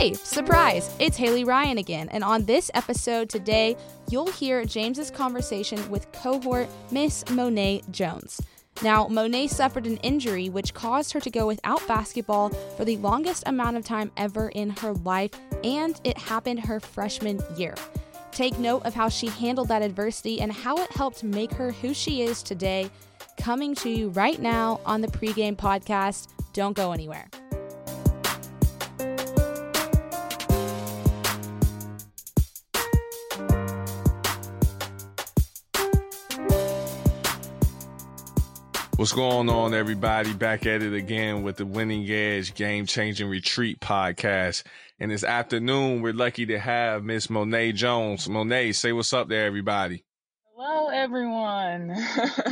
Hey, 0.00 0.14
surprise! 0.14 0.88
It's 0.98 1.18
Haley 1.18 1.44
Ryan 1.44 1.76
again, 1.76 2.08
and 2.08 2.24
on 2.24 2.46
this 2.46 2.70
episode 2.72 3.28
today, 3.28 3.76
you'll 4.08 4.30
hear 4.30 4.64
James's 4.64 5.10
conversation 5.10 5.90
with 5.90 6.10
cohort 6.12 6.68
Miss 6.90 7.22
Monet 7.28 7.82
Jones. 7.90 8.40
Now, 8.82 9.08
Monet 9.08 9.48
suffered 9.48 9.84
an 9.84 9.98
injury 9.98 10.48
which 10.48 10.72
caused 10.72 11.12
her 11.12 11.20
to 11.20 11.28
go 11.28 11.46
without 11.46 11.86
basketball 11.86 12.48
for 12.48 12.86
the 12.86 12.96
longest 12.96 13.42
amount 13.46 13.76
of 13.76 13.84
time 13.84 14.10
ever 14.16 14.48
in 14.48 14.70
her 14.70 14.94
life, 14.94 15.32
and 15.64 16.00
it 16.02 16.16
happened 16.16 16.60
her 16.60 16.80
freshman 16.80 17.38
year. 17.58 17.74
Take 18.32 18.58
note 18.58 18.86
of 18.86 18.94
how 18.94 19.10
she 19.10 19.26
handled 19.26 19.68
that 19.68 19.82
adversity 19.82 20.40
and 20.40 20.50
how 20.50 20.78
it 20.78 20.90
helped 20.92 21.22
make 21.24 21.52
her 21.52 21.72
who 21.72 21.92
she 21.92 22.22
is 22.22 22.42
today. 22.42 22.90
Coming 23.36 23.74
to 23.74 23.90
you 23.90 24.08
right 24.08 24.40
now 24.40 24.80
on 24.86 25.02
the 25.02 25.08
pregame 25.08 25.56
podcast. 25.56 26.28
Don't 26.54 26.74
go 26.74 26.92
anywhere. 26.92 27.28
What's 39.00 39.12
going 39.12 39.48
on, 39.48 39.72
everybody? 39.72 40.34
Back 40.34 40.66
at 40.66 40.82
it 40.82 40.92
again 40.92 41.42
with 41.42 41.56
the 41.56 41.64
Winning 41.64 42.06
Edge 42.10 42.52
Game 42.52 42.84
Changing 42.84 43.30
Retreat 43.30 43.80
podcast. 43.80 44.62
And 44.98 45.10
this 45.10 45.24
afternoon, 45.24 46.02
we're 46.02 46.12
lucky 46.12 46.44
to 46.44 46.58
have 46.58 47.02
Miss 47.02 47.30
Monet 47.30 47.72
Jones. 47.72 48.28
Monet, 48.28 48.72
say 48.72 48.92
what's 48.92 49.14
up 49.14 49.30
there, 49.30 49.46
everybody. 49.46 50.04
Hello, 50.54 50.90
everyone. 50.90 51.96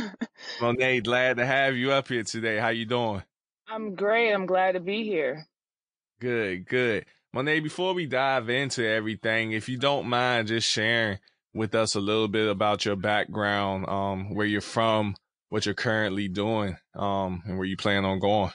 Monet, 0.61 1.01
glad 1.01 1.37
to 1.37 1.45
have 1.45 1.75
you 1.75 1.91
up 1.91 2.07
here 2.07 2.23
today. 2.23 2.57
How 2.57 2.69
you 2.69 2.87
doing? 2.87 3.21
I'm 3.67 3.93
great. 3.93 4.33
I'm 4.33 4.47
glad 4.47 4.71
to 4.71 4.79
be 4.79 5.03
here. 5.03 5.45
Good, 6.19 6.65
good. 6.67 7.05
Monet, 7.31 7.59
before 7.59 7.93
we 7.93 8.07
dive 8.07 8.49
into 8.49 8.83
everything, 8.83 9.51
if 9.51 9.69
you 9.69 9.77
don't 9.77 10.07
mind 10.07 10.47
just 10.47 10.67
sharing 10.67 11.19
with 11.53 11.75
us 11.75 11.93
a 11.93 11.99
little 11.99 12.27
bit 12.27 12.49
about 12.49 12.85
your 12.85 12.95
background, 12.95 13.87
um, 13.87 14.33
where 14.33 14.47
you're 14.47 14.61
from, 14.61 15.13
what 15.49 15.65
you're 15.65 15.75
currently 15.75 16.27
doing, 16.27 16.77
um, 16.95 17.43
and 17.45 17.57
where 17.57 17.67
you 17.67 17.77
plan 17.77 18.05
on 18.05 18.19
going. 18.19 18.51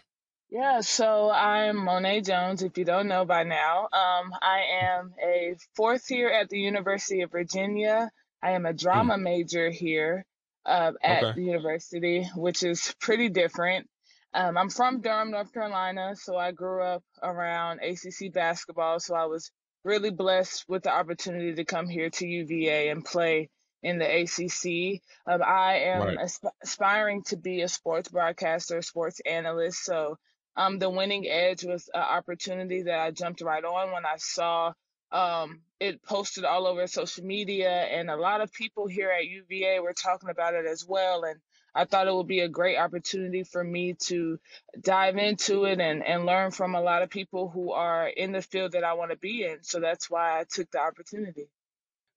Yeah, 0.50 0.80
so 0.82 1.30
I'm 1.30 1.76
Monet 1.76 2.22
Jones, 2.22 2.62
if 2.62 2.78
you 2.78 2.84
don't 2.84 3.08
know 3.08 3.24
by 3.24 3.42
now. 3.42 3.88
Um, 3.92 4.32
I 4.40 4.62
am 4.82 5.12
a 5.20 5.56
fourth 5.74 6.08
year 6.10 6.32
at 6.32 6.48
the 6.48 6.60
University 6.60 7.22
of 7.22 7.32
Virginia. 7.32 8.10
I 8.40 8.52
am 8.52 8.64
a 8.64 8.72
drama 8.72 9.14
mm. 9.14 9.22
major 9.22 9.70
here 9.70 10.24
uh, 10.64 10.92
at 11.02 11.24
okay. 11.24 11.32
the 11.34 11.42
university, 11.42 12.28
which 12.36 12.62
is 12.62 12.94
pretty 13.00 13.30
different. 13.30 13.88
Um, 14.32 14.56
I'm 14.56 14.70
from 14.70 15.00
Durham, 15.00 15.30
North 15.30 15.52
Carolina, 15.52 16.14
so 16.14 16.36
I 16.36 16.52
grew 16.52 16.82
up 16.82 17.02
around 17.22 17.80
ACC 17.80 18.32
basketball. 18.32 19.00
So 19.00 19.14
I 19.14 19.26
was 19.26 19.50
really 19.84 20.10
blessed 20.10 20.64
with 20.68 20.82
the 20.82 20.92
opportunity 20.92 21.54
to 21.54 21.64
come 21.64 21.88
here 21.88 22.10
to 22.10 22.26
UVA 22.26 22.88
and 22.90 23.04
play 23.04 23.48
in 23.84 23.98
the 23.98 24.22
ACC. 24.22 25.02
Um, 25.26 25.42
I 25.46 25.74
am 25.80 26.02
right. 26.02 26.18
asp- 26.18 26.46
aspiring 26.62 27.22
to 27.24 27.36
be 27.36 27.60
a 27.60 27.68
sports 27.68 28.08
broadcaster, 28.08 28.82
sports 28.82 29.20
analyst. 29.24 29.84
So 29.84 30.18
um, 30.56 30.78
the 30.78 30.90
winning 30.90 31.28
edge 31.28 31.64
was 31.64 31.88
an 31.92 32.00
opportunity 32.00 32.82
that 32.82 32.98
I 32.98 33.10
jumped 33.10 33.42
right 33.42 33.64
on 33.64 33.92
when 33.92 34.06
I 34.06 34.16
saw 34.16 34.72
um, 35.12 35.60
it 35.78 36.02
posted 36.02 36.44
all 36.44 36.66
over 36.66 36.86
social 36.88 37.24
media, 37.24 37.70
and 37.70 38.10
a 38.10 38.16
lot 38.16 38.40
of 38.40 38.52
people 38.52 38.88
here 38.88 39.10
at 39.10 39.26
UVA 39.26 39.78
were 39.78 39.92
talking 39.92 40.30
about 40.30 40.54
it 40.54 40.66
as 40.66 40.84
well. 40.84 41.22
And 41.22 41.38
I 41.74 41.84
thought 41.84 42.08
it 42.08 42.14
would 42.14 42.26
be 42.26 42.40
a 42.40 42.48
great 42.48 42.78
opportunity 42.78 43.44
for 43.44 43.62
me 43.62 43.94
to 44.06 44.38
dive 44.80 45.16
into 45.16 45.66
it 45.66 45.80
and, 45.80 46.04
and 46.04 46.26
learn 46.26 46.50
from 46.50 46.74
a 46.74 46.80
lot 46.80 47.02
of 47.02 47.10
people 47.10 47.48
who 47.48 47.72
are 47.72 48.08
in 48.08 48.32
the 48.32 48.42
field 48.42 48.72
that 48.72 48.82
I 48.82 48.94
want 48.94 49.10
to 49.10 49.16
be 49.16 49.44
in. 49.44 49.62
So 49.62 49.78
that's 49.78 50.08
why 50.10 50.40
I 50.40 50.44
took 50.50 50.70
the 50.70 50.80
opportunity. 50.80 51.48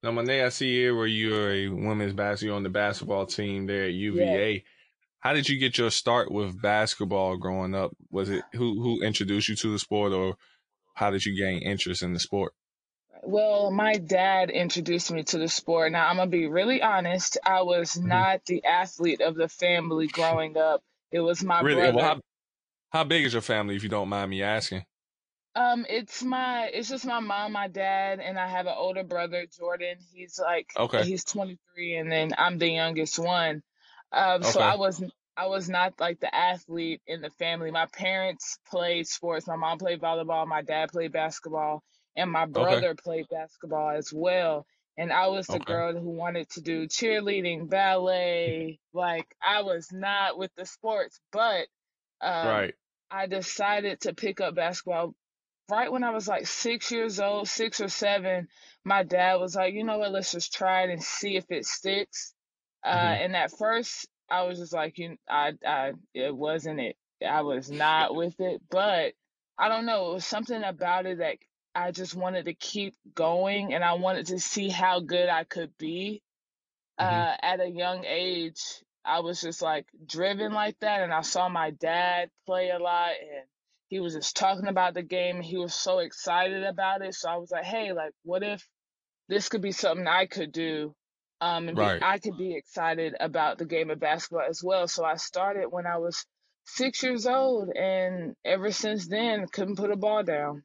Now, 0.04 0.12
Monet, 0.12 0.44
I 0.44 0.50
see 0.50 0.74
here 0.74 0.96
where 0.96 1.08
you're 1.08 1.52
a 1.52 1.68
women's 1.70 2.14
basketball 2.14 2.58
on 2.58 2.64
the 2.64 2.70
basketball 2.70 3.26
team 3.26 3.66
there 3.66 3.86
at 3.86 3.94
UVA. 3.94 4.54
Yeah. 4.54 4.60
How 5.20 5.34
did 5.34 5.50
you 5.50 5.58
get 5.58 5.78
your 5.78 5.90
start 5.90 6.32
with 6.32 6.62
basketball 6.62 7.38
growing 7.38 7.74
up? 7.74 7.92
Was 8.12 8.30
it 8.30 8.44
who 8.54 8.82
who 8.82 9.02
introduced 9.02 9.50
you 9.50 9.56
to 9.56 9.72
the 9.72 9.80
sport, 9.80 10.14
or 10.14 10.36
how 10.94 11.10
did 11.10 11.26
you 11.26 11.36
gain 11.36 11.64
interest 11.64 12.04
in 12.04 12.14
the 12.14 12.20
sport? 12.20 12.54
Well, 13.24 13.72
my 13.72 13.96
dad 13.96 14.52
introduced 14.52 15.12
me 15.12 15.24
to 15.24 15.40
the 15.40 15.48
sport. 15.48 15.92
Now, 15.92 16.08
I'm 16.08 16.18
gonna 16.18 16.30
be 16.30 16.48
really 16.48 16.82
honest. 16.82 17.38
I 17.44 17.64
was 17.64 17.94
mm-hmm. 17.94 18.08
not 18.08 18.46
the 18.46 18.64
athlete 18.64 19.22
of 19.22 19.36
the 19.36 19.50
family 19.50 20.08
growing 20.08 20.56
up. 20.58 20.82
It 21.12 21.22
was 21.22 21.44
my 21.44 21.62
really? 21.62 21.82
brother. 21.82 21.98
Well, 21.98 22.06
how, 22.06 22.22
how 22.90 23.04
big 23.04 23.26
is 23.26 23.34
your 23.34 23.42
family, 23.42 23.76
if 23.76 23.84
you 23.84 23.90
don't 23.90 24.10
mind 24.10 24.30
me 24.30 24.44
asking? 24.44 24.86
Um, 25.58 25.88
it's 25.90 26.24
my 26.24 26.70
it's 26.72 26.88
just 26.88 27.04
my 27.04 27.20
mom, 27.20 27.54
my 27.54 27.68
dad, 27.68 28.20
and 28.20 28.38
I 28.38 28.48
have 28.48 28.68
an 28.68 28.76
older 28.78 29.04
brother, 29.04 29.48
Jordan. 29.58 29.98
He's 30.14 30.40
like 30.40 30.70
okay. 30.78 31.04
he's 31.04 31.24
23, 31.24 31.96
and 31.96 32.12
then 32.12 32.32
I'm 32.38 32.60
the 32.60 32.70
youngest 32.70 33.18
one. 33.18 33.64
Um, 34.12 34.42
okay. 34.42 34.52
so 34.52 34.60
I 34.60 34.76
was 34.76 35.04
I 35.36 35.48
was 35.48 35.68
not 35.68 36.00
like 36.00 36.20
the 36.20 36.34
athlete 36.34 37.02
in 37.08 37.22
the 37.22 37.32
family. 37.32 37.72
My 37.72 37.88
parents 37.88 38.60
played 38.70 39.08
sports. 39.08 39.48
My 39.48 39.56
mom 39.56 39.80
played 39.80 40.00
volleyball. 40.00 40.46
My 40.46 40.62
dad 40.62 40.92
played 40.92 41.12
basketball, 41.12 41.82
and 42.16 42.32
my 42.32 42.46
brother 42.46 42.90
okay. 42.90 43.02
played 43.04 43.26
basketball 43.32 43.98
as 43.98 44.14
well. 44.14 44.68
And 44.96 45.12
I 45.12 45.28
was 45.28 45.48
the 45.48 45.60
girl 45.60 45.94
who 45.94 46.10
wanted 46.10 46.50
to 46.52 46.62
do 46.62 46.88
cheerleading, 46.88 47.68
ballet. 47.68 48.80
Like 48.94 49.26
I 49.44 49.64
was 49.64 49.88
not 49.92 50.38
with 50.38 50.52
the 50.56 50.68
sports, 50.68 51.20
but 51.32 51.66
um, 52.22 52.48
right. 52.48 52.74
I 53.10 53.26
decided 53.26 54.02
to 54.02 54.14
pick 54.14 54.40
up 54.40 54.54
basketball 54.54 55.16
right 55.70 55.92
when 55.92 56.04
I 56.04 56.12
was 56.12 56.28
like 56.28 56.48
six 56.48 56.92
years 56.92 57.20
old, 57.20 57.48
six 57.48 57.82
or 57.82 57.90
seven, 57.90 58.48
my 58.84 59.04
dad 59.04 59.36
was 59.36 59.56
like, 59.56 59.74
you 59.74 59.84
know 59.84 59.98
what, 59.98 60.12
let's 60.12 60.32
just 60.32 60.54
try 60.54 60.84
it 60.84 60.90
and 60.90 61.04
see 61.04 61.36
if 61.36 61.46
it 61.50 61.66
sticks. 61.66 62.34
Uh, 62.84 62.96
mm-hmm. 62.96 63.24
and 63.24 63.36
at 63.36 63.52
first, 63.52 64.08
I 64.30 64.44
was 64.44 64.60
just 64.60 64.74
like, 64.74 64.98
you, 64.98 65.18
I, 65.30 65.54
I, 65.66 65.94
it 66.14 66.36
wasn't 66.36 66.80
it. 66.80 66.96
I 67.26 67.42
was 67.42 67.70
not 67.70 68.16
with 68.16 68.40
it, 68.40 68.62
but 68.70 69.14
I 69.58 69.70
don't 69.70 69.86
know. 69.86 70.12
It 70.12 70.14
was 70.16 70.26
something 70.26 70.64
about 70.64 71.06
it 71.06 71.18
that 71.20 71.38
I 71.74 71.92
just 71.92 72.16
wanted 72.16 72.46
to 72.46 72.54
keep 72.54 72.96
going, 73.14 73.74
and 73.74 73.84
I 73.84 73.94
wanted 73.94 74.28
to 74.28 74.40
see 74.40 74.70
how 74.70 75.00
good 75.00 75.30
I 75.30 75.44
could 75.44 75.78
be. 75.78 76.22
Mm-hmm. 77.00 77.16
Uh, 77.16 77.36
at 77.42 77.60
a 77.60 77.70
young 77.70 78.06
age, 78.06 78.62
I 79.06 79.20
was 79.20 79.42
just 79.42 79.62
like 79.62 79.86
driven 80.06 80.52
like 80.54 80.78
that, 80.80 81.02
and 81.02 81.14
I 81.14 81.22
saw 81.22 81.50
my 81.50 81.72
dad 81.72 82.30
play 82.46 82.70
a 82.70 82.80
lot, 82.80 83.12
and 83.22 83.46
he 83.88 84.00
was 84.00 84.14
just 84.14 84.36
talking 84.36 84.68
about 84.68 84.94
the 84.94 85.04
game. 85.04 85.42
He 85.42 85.58
was 85.58 85.74
so 85.74 86.00
excited 86.00 86.64
about 86.64 87.02
it. 87.02 87.14
So 87.16 87.30
I 87.30 87.38
was 87.38 87.52
like, 87.52 87.64
hey, 87.64 87.94
like, 87.94 88.12
what 88.24 88.44
if 88.44 88.68
this 89.30 89.50
could 89.50 89.62
be 89.62 89.72
something 89.72 90.08
I 90.08 90.26
could 90.26 90.52
do? 90.52 90.94
Um, 91.40 91.70
and 91.70 91.78
right. 91.78 92.00
be, 92.00 92.06
I 92.06 92.18
could 92.18 92.38
be 92.38 92.56
excited 92.56 93.16
about 93.20 93.58
the 93.58 93.66
game 93.66 93.90
of 93.90 94.00
basketball 94.00 94.46
as 94.50 94.62
well. 94.64 94.88
So 94.88 95.06
I 95.06 95.16
started 95.16 95.68
when 95.70 95.86
I 95.86 95.98
was 95.98 96.26
six 96.66 97.02
years 97.02 97.26
old, 97.26 97.70
and 97.76 98.36
ever 98.44 98.72
since 98.72 99.08
then, 99.08 99.48
couldn't 99.52 99.78
put 99.78 99.92
a 99.92 99.96
ball 99.96 100.24
down. 100.24 100.64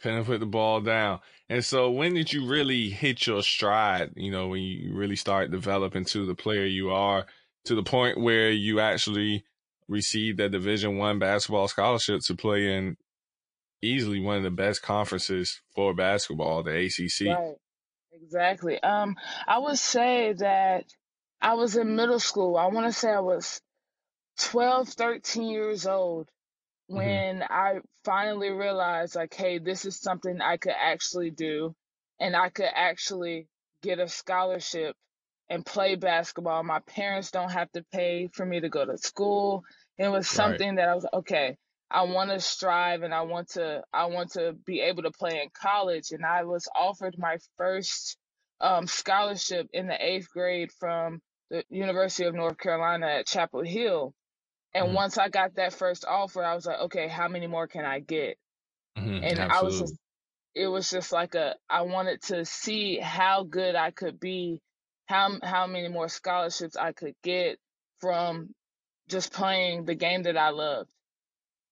Couldn't 0.00 0.24
put 0.24 0.40
the 0.40 0.46
ball 0.46 0.80
down. 0.80 1.20
And 1.48 1.64
so, 1.64 1.90
when 1.90 2.14
did 2.14 2.32
you 2.32 2.46
really 2.46 2.88
hit 2.88 3.26
your 3.26 3.42
stride? 3.42 4.12
You 4.16 4.30
know, 4.30 4.48
when 4.48 4.62
you 4.62 4.94
really 4.94 5.16
start 5.16 5.50
developing 5.50 6.04
to 6.06 6.24
the 6.24 6.34
player 6.34 6.64
you 6.64 6.90
are, 6.90 7.26
to 7.64 7.74
the 7.74 7.82
point 7.82 8.20
where 8.20 8.50
you 8.50 8.80
actually 8.80 9.44
received 9.88 10.40
a 10.40 10.48
Division 10.48 10.98
One 10.98 11.18
basketball 11.18 11.68
scholarship 11.68 12.20
to 12.26 12.36
play 12.36 12.74
in 12.74 12.96
easily 13.82 14.20
one 14.20 14.36
of 14.36 14.42
the 14.42 14.50
best 14.50 14.82
conferences 14.82 15.60
for 15.74 15.94
basketball, 15.94 16.62
the 16.62 16.86
ACC. 16.86 17.28
Right. 17.28 17.54
Exactly. 18.22 18.82
Um, 18.82 19.16
I 19.46 19.58
would 19.58 19.78
say 19.78 20.34
that 20.34 20.84
I 21.40 21.54
was 21.54 21.76
in 21.76 21.96
middle 21.96 22.18
school. 22.18 22.56
I 22.56 22.66
want 22.66 22.86
to 22.86 22.92
say 22.92 23.10
I 23.10 23.20
was 23.20 23.60
12, 24.40 24.88
13 24.88 25.44
years 25.44 25.86
old 25.86 26.28
mm-hmm. 26.90 26.96
when 26.96 27.36
mm-hmm. 27.40 27.52
I 27.52 27.78
finally 28.04 28.50
realized, 28.50 29.14
like, 29.14 29.34
hey, 29.34 29.58
this 29.58 29.84
is 29.84 30.00
something 30.00 30.40
I 30.40 30.56
could 30.56 30.74
actually 30.78 31.30
do, 31.30 31.74
and 32.20 32.34
I 32.36 32.48
could 32.50 32.70
actually 32.74 33.46
get 33.82 34.00
a 34.00 34.08
scholarship 34.08 34.96
and 35.48 35.64
play 35.64 35.94
basketball. 35.94 36.62
My 36.62 36.80
parents 36.80 37.30
don't 37.30 37.52
have 37.52 37.70
to 37.72 37.84
pay 37.92 38.28
for 38.32 38.44
me 38.44 38.60
to 38.60 38.68
go 38.68 38.84
to 38.84 38.98
school. 38.98 39.64
It 39.98 40.08
was 40.08 40.28
something 40.28 40.76
that 40.76 40.88
I 40.88 40.94
was 40.94 41.06
okay. 41.12 41.56
I 41.90 42.02
want 42.02 42.30
to 42.30 42.40
strive 42.40 43.02
and 43.02 43.14
I 43.14 43.22
want 43.22 43.48
to 43.50 43.82
I 43.92 44.06
want 44.06 44.32
to 44.32 44.54
be 44.66 44.80
able 44.80 45.02
to 45.04 45.10
play 45.10 45.40
in 45.42 45.48
college. 45.60 46.10
And 46.12 46.24
I 46.24 46.44
was 46.44 46.68
offered 46.76 47.16
my 47.18 47.38
first 47.56 48.16
um, 48.60 48.86
scholarship 48.86 49.68
in 49.72 49.86
the 49.86 49.96
eighth 50.04 50.28
grade 50.30 50.70
from 50.78 51.20
the 51.50 51.64
University 51.70 52.24
of 52.24 52.34
North 52.34 52.58
Carolina 52.58 53.06
at 53.06 53.26
Chapel 53.26 53.62
Hill. 53.64 54.12
And 54.74 54.86
mm-hmm. 54.86 54.94
once 54.94 55.16
I 55.18 55.28
got 55.28 55.54
that 55.56 55.72
first 55.72 56.04
offer, 56.06 56.44
I 56.44 56.54
was 56.54 56.66
like, 56.66 56.78
okay, 56.80 57.08
how 57.08 57.28
many 57.28 57.46
more 57.46 57.66
can 57.66 57.84
I 57.84 58.00
get? 58.00 58.36
Mm-hmm. 58.98 59.24
And 59.24 59.38
Absolutely. 59.38 59.54
I 59.54 59.62
was 59.62 59.80
just, 59.80 59.94
it 60.54 60.66
was 60.66 60.90
just 60.90 61.12
like 61.12 61.34
a, 61.34 61.54
I 61.70 61.82
wanted 61.82 62.22
to 62.24 62.44
see 62.44 62.98
how 62.98 63.44
good 63.44 63.74
I 63.74 63.92
could 63.92 64.20
be, 64.20 64.60
how 65.06 65.38
how 65.42 65.66
many 65.66 65.88
more 65.88 66.08
scholarships 66.08 66.76
I 66.76 66.92
could 66.92 67.14
get 67.22 67.58
from 68.00 68.50
just 69.08 69.32
playing 69.32 69.84
the 69.84 69.94
game 69.94 70.22
that 70.24 70.36
I 70.36 70.50
loved. 70.50 70.90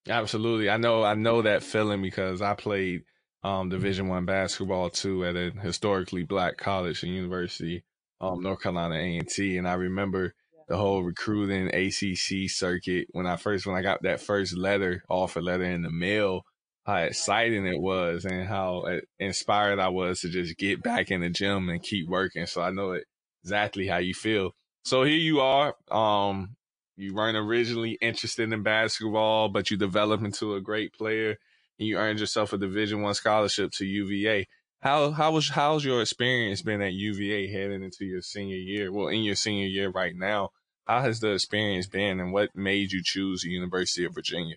Absolutely. 0.08 0.70
I 0.70 0.76
know 0.76 1.02
I 1.02 1.14
know 1.14 1.42
that 1.42 1.62
feeling 1.62 2.02
because 2.02 2.40
I 2.40 2.54
played 2.54 3.02
um, 3.42 3.68
Division 3.68 4.08
One 4.08 4.24
basketball 4.24 4.90
too 4.90 5.24
at 5.24 5.36
a 5.36 5.50
historically 5.50 6.22
black 6.22 6.56
college 6.56 7.02
and 7.02 7.12
university, 7.12 7.84
um, 8.20 8.42
North 8.42 8.60
Carolina 8.60 8.94
A 8.94 9.20
and 9.58 9.68
I 9.68 9.74
remember 9.74 10.34
the 10.68 10.76
whole 10.76 11.02
recruiting 11.02 11.68
ACC 11.68 12.50
circuit 12.50 13.08
when 13.12 13.26
I 13.26 13.36
first 13.36 13.66
when 13.66 13.76
I 13.76 13.82
got 13.82 14.02
that 14.02 14.20
first 14.20 14.56
letter 14.56 15.02
offer 15.08 15.40
letter 15.40 15.64
in 15.64 15.82
the 15.82 15.90
mail. 15.90 16.42
How 16.84 16.98
exciting 16.98 17.66
it 17.66 17.80
was 17.80 18.24
and 18.24 18.46
how 18.46 18.84
inspired 19.18 19.80
I 19.80 19.88
was 19.88 20.20
to 20.20 20.28
just 20.28 20.56
get 20.56 20.84
back 20.84 21.10
in 21.10 21.20
the 21.20 21.28
gym 21.28 21.68
and 21.68 21.82
keep 21.82 22.08
working. 22.08 22.46
So 22.46 22.62
I 22.62 22.70
know 22.70 22.96
exactly 23.42 23.88
how 23.88 23.96
you 23.96 24.14
feel. 24.14 24.52
So 24.84 25.02
here 25.02 25.16
you 25.16 25.40
are. 25.40 25.74
Um, 25.90 26.55
you 26.96 27.14
weren't 27.14 27.36
originally 27.36 27.98
interested 28.00 28.52
in 28.52 28.62
basketball, 28.62 29.48
but 29.48 29.70
you 29.70 29.76
developed 29.76 30.24
into 30.24 30.54
a 30.54 30.60
great 30.60 30.92
player 30.92 31.36
and 31.78 31.88
you 31.88 31.98
earned 31.98 32.20
yourself 32.20 32.52
a 32.52 32.58
Division 32.58 33.02
One 33.02 33.14
scholarship 33.14 33.72
to 33.72 33.84
UVA. 33.84 34.46
How 34.80 35.10
how 35.10 35.32
was 35.32 35.48
how's 35.48 35.84
your 35.84 36.00
experience 36.00 36.62
been 36.62 36.82
at 36.82 36.92
UVA 36.92 37.50
heading 37.50 37.82
into 37.82 38.04
your 38.04 38.22
senior 38.22 38.56
year? 38.56 38.92
Well, 38.92 39.08
in 39.08 39.22
your 39.22 39.34
senior 39.34 39.66
year 39.66 39.90
right 39.90 40.14
now, 40.14 40.50
how 40.86 41.02
has 41.02 41.20
the 41.20 41.32
experience 41.32 41.86
been, 41.86 42.20
and 42.20 42.32
what 42.32 42.54
made 42.54 42.92
you 42.92 43.02
choose 43.02 43.42
the 43.42 43.50
University 43.50 44.04
of 44.04 44.14
Virginia? 44.14 44.56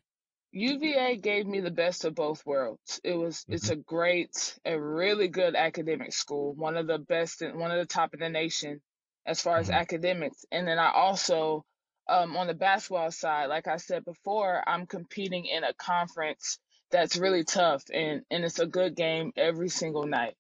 UVA 0.52 1.18
gave 1.18 1.46
me 1.46 1.60
the 1.60 1.72
best 1.72 2.06
of 2.06 2.16
both 2.16 2.46
worlds. 2.46 3.00
It 3.04 3.14
was 3.14 3.38
mm-hmm. 3.38 3.54
it's 3.54 3.70
a 3.70 3.76
great, 3.76 4.60
a 4.66 4.80
really 4.80 5.28
good 5.28 5.56
academic 5.56 6.14
school, 6.14 6.54
one 6.54 6.78
of 6.78 6.88
the 6.88 6.98
best, 6.98 7.42
and 7.42 7.60
one 7.60 7.72
of 7.72 7.78
the 7.78 7.86
top 7.86 8.14
in 8.14 8.20
the 8.20 8.30
nation 8.30 8.82
as 9.26 9.42
far 9.42 9.56
mm-hmm. 9.56 9.62
as 9.62 9.70
academics. 9.70 10.46
And 10.52 10.68
then 10.68 10.80
I 10.80 10.92
also, 10.92 11.66
um, 12.10 12.36
on 12.36 12.48
the 12.48 12.54
basketball 12.54 13.12
side, 13.12 13.48
like 13.48 13.68
I 13.68 13.78
said 13.78 14.04
before, 14.04 14.62
I'm 14.68 14.86
competing 14.86 15.46
in 15.46 15.64
a 15.64 15.74
conference 15.74 16.60
that's 16.92 17.18
really 17.18 17.44
tough 17.44 17.84
and 17.94 18.24
and 18.32 18.44
it's 18.44 18.60
a 18.60 18.66
good 18.66 18.96
game 18.96 19.32
every 19.38 19.70
single 19.70 20.06
night. 20.06 20.36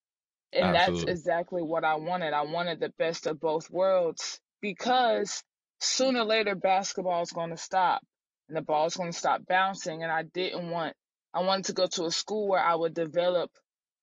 And 0.51 0.75
Absolutely. 0.75 1.05
that's 1.05 1.19
exactly 1.19 1.61
what 1.61 1.83
I 1.83 1.95
wanted. 1.95 2.33
I 2.33 2.41
wanted 2.41 2.79
the 2.79 2.91
best 2.97 3.27
of 3.27 3.39
both 3.39 3.69
worlds 3.69 4.39
because 4.61 5.43
sooner 5.79 6.21
or 6.21 6.25
later 6.25 6.55
basketball 6.55 7.21
is 7.21 7.31
going 7.31 7.51
to 7.51 7.57
stop 7.57 8.01
and 8.47 8.57
the 8.57 8.61
ball 8.61 8.87
is 8.87 8.95
going 8.95 9.11
to 9.11 9.17
stop 9.17 9.45
bouncing 9.47 10.01
and 10.01 10.11
I 10.11 10.23
didn't 10.23 10.69
want 10.71 10.95
I 11.33 11.41
wanted 11.41 11.65
to 11.65 11.73
go 11.73 11.85
to 11.85 12.05
a 12.05 12.11
school 12.11 12.47
where 12.47 12.63
I 12.63 12.73
would 12.73 12.95
develop 12.95 13.51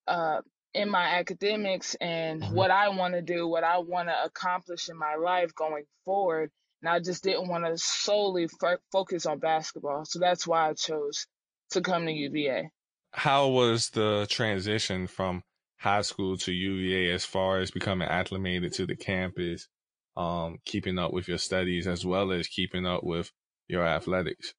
uh, 0.06 0.40
in 0.72 0.88
my 0.88 1.18
academics 1.18 1.96
and 2.00 2.42
mm-hmm. 2.42 2.54
what 2.54 2.70
I 2.70 2.90
want 2.90 3.14
to 3.14 3.22
do, 3.22 3.48
what 3.48 3.64
I 3.64 3.78
want 3.78 4.08
to 4.08 4.24
accomplish 4.24 4.88
in 4.88 4.96
my 4.96 5.16
life 5.16 5.54
going 5.54 5.84
forward. 6.04 6.50
And 6.82 6.88
I 6.90 7.00
just 7.00 7.24
didn't 7.24 7.48
want 7.48 7.64
to 7.64 7.78
solely 7.78 8.48
focus 8.92 9.26
on 9.26 9.38
basketball. 9.38 10.04
So 10.04 10.18
that's 10.18 10.46
why 10.46 10.68
I 10.68 10.74
chose 10.74 11.26
to 11.70 11.80
come 11.80 12.06
to 12.06 12.12
UVA. 12.12 12.70
How 13.12 13.48
was 13.48 13.90
the 13.90 14.26
transition 14.28 15.06
from 15.06 15.42
high 15.78 16.02
school 16.02 16.36
to 16.38 16.52
UVA 16.52 17.12
as 17.12 17.24
far 17.24 17.60
as 17.60 17.70
becoming 17.70 18.08
acclimated 18.08 18.72
to 18.74 18.86
the 18.86 18.96
campus, 18.96 19.68
um, 20.16 20.58
keeping 20.64 20.98
up 20.98 21.12
with 21.12 21.28
your 21.28 21.38
studies 21.38 21.86
as 21.86 22.04
well 22.04 22.32
as 22.32 22.46
keeping 22.46 22.86
up 22.86 23.04
with 23.04 23.30
your 23.68 23.86
athletics? 23.86 24.54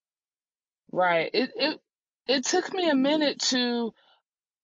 Right. 0.91 1.29
It 1.33 1.51
it 1.55 1.79
it 2.27 2.45
took 2.45 2.73
me 2.73 2.89
a 2.89 2.95
minute 2.95 3.39
to 3.49 3.93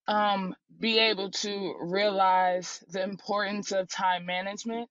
um 0.08 0.56
be 0.80 1.00
able 1.00 1.32
to 1.32 1.76
realize 1.82 2.84
the 2.90 3.04
importance 3.04 3.72
of 3.72 3.90
time 3.90 4.26
management 4.26 4.90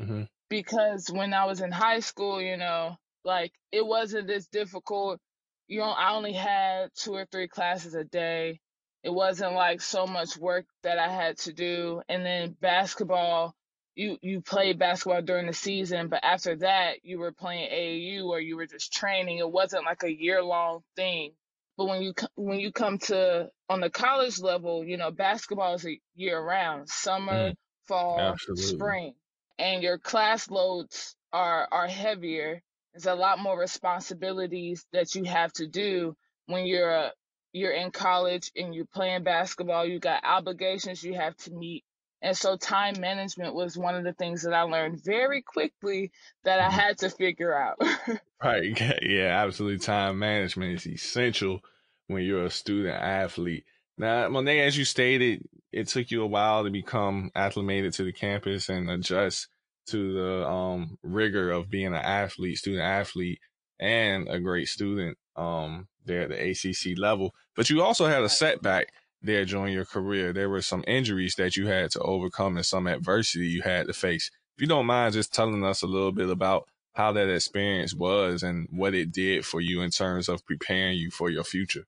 mm-hmm. 0.00 0.22
Because 0.48 1.08
when 1.10 1.32
I 1.34 1.46
was 1.46 1.60
in 1.60 1.72
high 1.72 2.00
school, 2.00 2.40
you 2.40 2.56
know, 2.56 2.96
like 3.24 3.52
it 3.72 3.84
wasn't 3.86 4.30
as 4.30 4.46
difficult 4.48 5.20
you 5.66 5.80
know, 5.80 5.90
I 5.90 6.14
only 6.14 6.32
had 6.32 6.90
two 6.94 7.14
or 7.14 7.26
three 7.26 7.48
classes 7.48 7.94
a 7.94 8.04
day. 8.04 8.60
It 9.02 9.10
wasn't 9.10 9.54
like 9.54 9.80
so 9.80 10.06
much 10.06 10.36
work 10.36 10.66
that 10.82 10.98
I 10.98 11.08
had 11.08 11.38
to 11.38 11.52
do. 11.52 12.02
And 12.08 12.24
then 12.24 12.56
basketball, 12.60 13.54
you 13.94 14.18
you 14.22 14.40
played 14.40 14.78
basketball 14.78 15.22
during 15.22 15.46
the 15.46 15.52
season, 15.52 16.08
but 16.08 16.24
after 16.24 16.56
that, 16.56 17.04
you 17.04 17.18
were 17.18 17.32
playing 17.32 17.70
AAU 17.70 18.26
or 18.26 18.40
you 18.40 18.56
were 18.56 18.66
just 18.66 18.92
training. 18.92 19.38
It 19.38 19.50
wasn't 19.50 19.84
like 19.84 20.02
a 20.02 20.12
year 20.12 20.42
long 20.42 20.80
thing. 20.96 21.32
But 21.76 21.86
when 21.86 22.02
you 22.02 22.14
when 22.34 22.60
you 22.60 22.72
come 22.72 22.98
to 22.98 23.50
on 23.68 23.80
the 23.80 23.90
college 23.90 24.40
level, 24.40 24.84
you 24.84 24.96
know, 24.96 25.10
basketball 25.10 25.74
is 25.74 25.86
a 25.86 25.98
year 26.14 26.40
round, 26.40 26.88
summer, 26.88 27.50
mm, 27.50 27.54
fall, 27.86 28.18
absolutely. 28.20 28.64
spring, 28.64 29.14
and 29.58 29.82
your 29.82 29.98
class 29.98 30.50
loads 30.50 31.14
are 31.32 31.68
are 31.70 31.88
heavier 31.88 32.62
there's 32.94 33.06
a 33.06 33.14
lot 33.14 33.40
more 33.40 33.58
responsibilities 33.58 34.86
that 34.92 35.14
you 35.16 35.24
have 35.24 35.52
to 35.54 35.66
do 35.66 36.16
when 36.46 36.64
you're 36.64 36.90
a, 36.90 37.12
you're 37.52 37.72
in 37.72 37.90
college 37.90 38.52
and 38.56 38.72
you're 38.74 38.86
playing 38.86 39.24
basketball. 39.24 39.84
You 39.84 39.98
got 39.98 40.24
obligations 40.24 41.02
you 41.02 41.14
have 41.14 41.36
to 41.38 41.50
meet. 41.50 41.84
And 42.22 42.36
so 42.36 42.56
time 42.56 43.00
management 43.00 43.54
was 43.54 43.76
one 43.76 43.96
of 43.96 44.04
the 44.04 44.12
things 44.12 44.42
that 44.42 44.54
I 44.54 44.62
learned 44.62 45.02
very 45.04 45.42
quickly 45.42 46.12
that 46.44 46.60
I 46.60 46.68
mm-hmm. 46.68 46.78
had 46.80 46.98
to 46.98 47.10
figure 47.10 47.52
out. 47.52 47.78
right. 48.42 48.80
Yeah, 49.02 49.44
absolutely. 49.44 49.78
Time 49.78 50.20
management 50.20 50.74
is 50.74 50.86
essential 50.86 51.60
when 52.06 52.22
you're 52.22 52.46
a 52.46 52.50
student 52.50 52.94
athlete. 52.94 53.64
Now, 53.98 54.28
Monet, 54.28 54.60
as 54.60 54.78
you 54.78 54.84
stated, 54.84 55.46
it 55.74 55.88
took 55.88 56.10
you 56.10 56.22
a 56.22 56.26
while 56.26 56.62
to 56.62 56.70
become 56.70 57.30
acclimated 57.34 57.92
to 57.94 58.04
the 58.04 58.12
campus 58.12 58.68
and 58.68 58.88
adjust 58.88 59.48
to 59.88 60.14
the 60.14 60.48
um, 60.48 60.96
rigor 61.02 61.50
of 61.50 61.68
being 61.68 61.88
an 61.88 61.94
athlete, 61.94 62.58
student 62.58 62.82
athlete, 62.82 63.40
and 63.80 64.28
a 64.28 64.38
great 64.38 64.68
student 64.68 65.18
um, 65.34 65.88
there 66.04 66.22
at 66.22 66.28
the 66.28 66.50
ACC 66.50 66.96
level. 66.96 67.34
But 67.56 67.70
you 67.70 67.82
also 67.82 68.06
had 68.06 68.22
a 68.22 68.28
setback 68.28 68.92
there 69.20 69.44
during 69.44 69.72
your 69.72 69.84
career. 69.84 70.32
There 70.32 70.48
were 70.48 70.62
some 70.62 70.84
injuries 70.86 71.34
that 71.38 71.56
you 71.56 71.66
had 71.66 71.90
to 71.92 72.00
overcome 72.00 72.56
and 72.56 72.64
some 72.64 72.86
adversity 72.86 73.48
you 73.48 73.62
had 73.62 73.88
to 73.88 73.92
face. 73.92 74.30
If 74.56 74.62
you 74.62 74.68
don't 74.68 74.86
mind 74.86 75.14
just 75.14 75.34
telling 75.34 75.64
us 75.64 75.82
a 75.82 75.88
little 75.88 76.12
bit 76.12 76.30
about 76.30 76.68
how 76.92 77.10
that 77.12 77.28
experience 77.28 77.92
was 77.92 78.44
and 78.44 78.68
what 78.70 78.94
it 78.94 79.10
did 79.10 79.44
for 79.44 79.60
you 79.60 79.80
in 79.80 79.90
terms 79.90 80.28
of 80.28 80.46
preparing 80.46 80.96
you 80.96 81.10
for 81.10 81.28
your 81.30 81.42
future. 81.42 81.84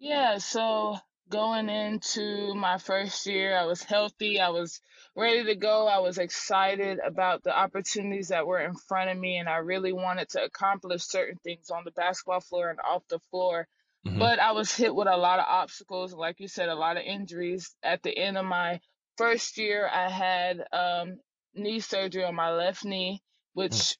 Yeah, 0.00 0.38
so 0.38 0.98
going 1.28 1.68
into 1.68 2.54
my 2.54 2.78
first 2.78 3.26
year. 3.26 3.56
I 3.56 3.64
was 3.64 3.82
healthy. 3.82 4.40
I 4.40 4.50
was 4.50 4.80
ready 5.16 5.44
to 5.44 5.54
go. 5.54 5.86
I 5.86 5.98
was 5.98 6.18
excited 6.18 6.98
about 7.04 7.42
the 7.42 7.56
opportunities 7.56 8.28
that 8.28 8.46
were 8.46 8.60
in 8.60 8.74
front 8.74 9.10
of 9.10 9.18
me, 9.18 9.38
and 9.38 9.48
I 9.48 9.56
really 9.56 9.92
wanted 9.92 10.28
to 10.30 10.44
accomplish 10.44 11.04
certain 11.04 11.38
things 11.42 11.70
on 11.70 11.84
the 11.84 11.92
basketball 11.92 12.40
floor 12.40 12.70
and 12.70 12.78
off 12.80 13.02
the 13.08 13.20
floor. 13.30 13.66
Mm-hmm. 14.06 14.18
But 14.18 14.38
I 14.38 14.52
was 14.52 14.74
hit 14.74 14.94
with 14.94 15.08
a 15.08 15.16
lot 15.16 15.38
of 15.38 15.46
obstacles, 15.48 16.12
like 16.12 16.40
you 16.40 16.48
said, 16.48 16.68
a 16.68 16.74
lot 16.74 16.96
of 16.96 17.04
injuries. 17.04 17.74
At 17.82 18.02
the 18.02 18.16
end 18.16 18.36
of 18.36 18.44
my 18.44 18.80
first 19.16 19.56
year, 19.56 19.88
I 19.90 20.10
had 20.10 20.62
um, 20.72 21.20
knee 21.54 21.80
surgery 21.80 22.24
on 22.24 22.34
my 22.34 22.52
left 22.52 22.84
knee, 22.84 23.22
which 23.54 23.72
mm. 23.72 23.96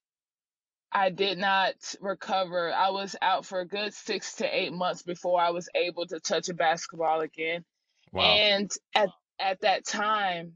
I 0.94 1.10
did 1.10 1.38
not 1.38 1.74
recover. 2.00 2.72
I 2.72 2.90
was 2.90 3.16
out 3.20 3.44
for 3.44 3.60
a 3.60 3.66
good 3.66 3.92
six 3.92 4.34
to 4.36 4.46
eight 4.46 4.72
months 4.72 5.02
before 5.02 5.40
I 5.40 5.50
was 5.50 5.68
able 5.74 6.06
to 6.06 6.20
touch 6.20 6.48
a 6.48 6.54
basketball 6.54 7.20
again. 7.20 7.64
Wow. 8.12 8.22
And 8.22 8.70
at 8.94 9.08
at 9.40 9.60
that 9.62 9.84
time, 9.84 10.52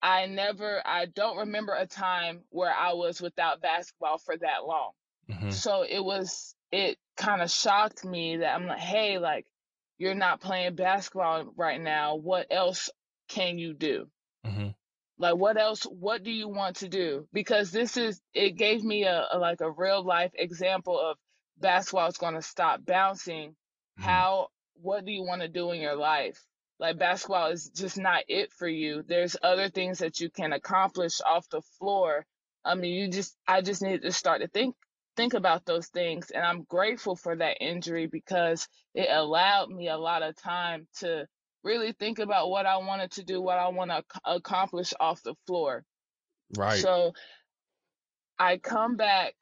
I 0.00 0.26
never 0.26 0.80
I 0.86 1.06
don't 1.06 1.38
remember 1.38 1.74
a 1.74 1.86
time 1.86 2.42
where 2.50 2.72
I 2.72 2.92
was 2.92 3.20
without 3.20 3.60
basketball 3.60 4.18
for 4.18 4.36
that 4.36 4.64
long. 4.64 4.92
Mm-hmm. 5.28 5.50
So 5.50 5.82
it 5.82 6.04
was 6.04 6.54
it 6.70 6.96
kind 7.16 7.42
of 7.42 7.50
shocked 7.50 8.04
me 8.04 8.36
that 8.38 8.54
I'm 8.54 8.66
like, 8.66 8.78
hey, 8.78 9.18
like 9.18 9.46
you're 9.98 10.14
not 10.14 10.40
playing 10.40 10.76
basketball 10.76 11.52
right 11.56 11.80
now. 11.80 12.16
What 12.16 12.46
else 12.52 12.88
can 13.28 13.58
you 13.58 13.74
do? 13.74 14.06
Mm-hmm. 14.46 14.68
Like 15.18 15.36
what 15.36 15.56
else 15.56 15.84
what 15.84 16.22
do 16.22 16.30
you 16.30 16.48
want 16.48 16.76
to 16.76 16.88
do? 16.88 17.26
Because 17.32 17.70
this 17.70 17.96
is 17.96 18.20
it 18.34 18.56
gave 18.56 18.82
me 18.84 19.04
a, 19.04 19.26
a 19.32 19.38
like 19.38 19.60
a 19.60 19.70
real 19.70 20.04
life 20.04 20.32
example 20.34 20.98
of 20.98 21.16
basketball 21.58 22.08
is 22.08 22.18
going 22.18 22.34
to 22.34 22.42
stop 22.42 22.84
bouncing. 22.84 23.50
Mm-hmm. 23.50 24.02
How 24.02 24.48
what 24.74 25.06
do 25.06 25.12
you 25.12 25.22
want 25.22 25.40
to 25.42 25.48
do 25.48 25.70
in 25.72 25.80
your 25.80 25.96
life? 25.96 26.42
Like 26.78 26.98
basketball 26.98 27.50
is 27.50 27.70
just 27.70 27.96
not 27.96 28.24
it 28.28 28.52
for 28.52 28.68
you. 28.68 29.02
There's 29.06 29.36
other 29.42 29.70
things 29.70 30.00
that 30.00 30.20
you 30.20 30.28
can 30.28 30.52
accomplish 30.52 31.20
off 31.22 31.48
the 31.48 31.62
floor. 31.78 32.26
I 32.62 32.74
mean, 32.74 32.92
you 32.92 33.08
just 33.08 33.34
I 33.48 33.62
just 33.62 33.82
needed 33.82 34.02
to 34.02 34.12
start 34.12 34.42
to 34.42 34.48
think 34.48 34.74
think 35.16 35.32
about 35.32 35.64
those 35.64 35.86
things 35.86 36.30
and 36.30 36.44
I'm 36.44 36.64
grateful 36.64 37.16
for 37.16 37.34
that 37.36 37.56
injury 37.62 38.06
because 38.06 38.68
it 38.94 39.08
allowed 39.10 39.70
me 39.70 39.88
a 39.88 39.96
lot 39.96 40.22
of 40.22 40.36
time 40.36 40.86
to 40.98 41.26
really 41.66 41.92
think 41.92 42.20
about 42.20 42.48
what 42.48 42.64
I 42.64 42.78
wanted 42.78 43.10
to 43.12 43.24
do, 43.24 43.42
what 43.42 43.58
I 43.58 43.68
want 43.68 43.90
to 43.90 44.04
accomplish 44.24 44.94
off 44.98 45.22
the 45.22 45.34
floor. 45.46 45.84
Right. 46.56 46.78
So 46.78 47.12
I 48.38 48.56
come 48.58 48.96
back 48.96 49.34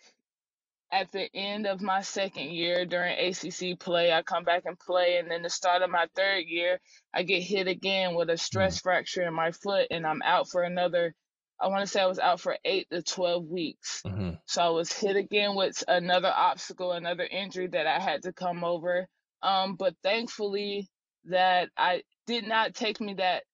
at 0.90 1.12
the 1.12 1.28
end 1.34 1.66
of 1.66 1.82
my 1.82 2.00
second 2.00 2.50
year 2.50 2.86
during 2.86 3.18
ACC 3.18 3.78
play. 3.78 4.12
I 4.12 4.22
come 4.22 4.44
back 4.44 4.62
and 4.64 4.78
play, 4.78 5.18
and 5.18 5.30
then 5.30 5.42
the 5.42 5.50
start 5.50 5.82
of 5.82 5.90
my 5.90 6.06
third 6.16 6.44
year, 6.46 6.80
I 7.12 7.24
get 7.24 7.42
hit 7.42 7.68
again 7.68 8.14
with 8.14 8.30
a 8.30 8.38
stress 8.38 8.78
mm. 8.78 8.82
fracture 8.82 9.22
in 9.22 9.34
my 9.34 9.50
foot, 9.50 9.88
and 9.90 10.06
I'm 10.06 10.22
out 10.22 10.48
for 10.48 10.62
another. 10.62 11.14
I 11.60 11.68
want 11.68 11.82
to 11.82 11.86
say 11.86 12.00
I 12.00 12.06
was 12.06 12.18
out 12.18 12.40
for 12.40 12.56
eight 12.64 12.88
to 12.90 13.02
12 13.02 13.46
weeks. 13.46 14.02
Mm-hmm. 14.06 14.30
So 14.46 14.62
I 14.62 14.70
was 14.70 14.92
hit 14.92 15.16
again 15.16 15.54
with 15.54 15.84
another 15.86 16.32
obstacle, 16.34 16.92
another 16.92 17.24
injury 17.24 17.68
that 17.68 17.86
I 17.86 18.00
had 18.00 18.22
to 18.24 18.32
come 18.32 18.64
over. 18.64 19.06
Um, 19.42 19.76
but 19.76 19.94
thankfully, 20.02 20.88
that 21.26 21.70
I 21.76 22.02
did 22.26 22.46
not 22.46 22.74
take 22.74 23.00
me 23.00 23.14
that 23.14 23.44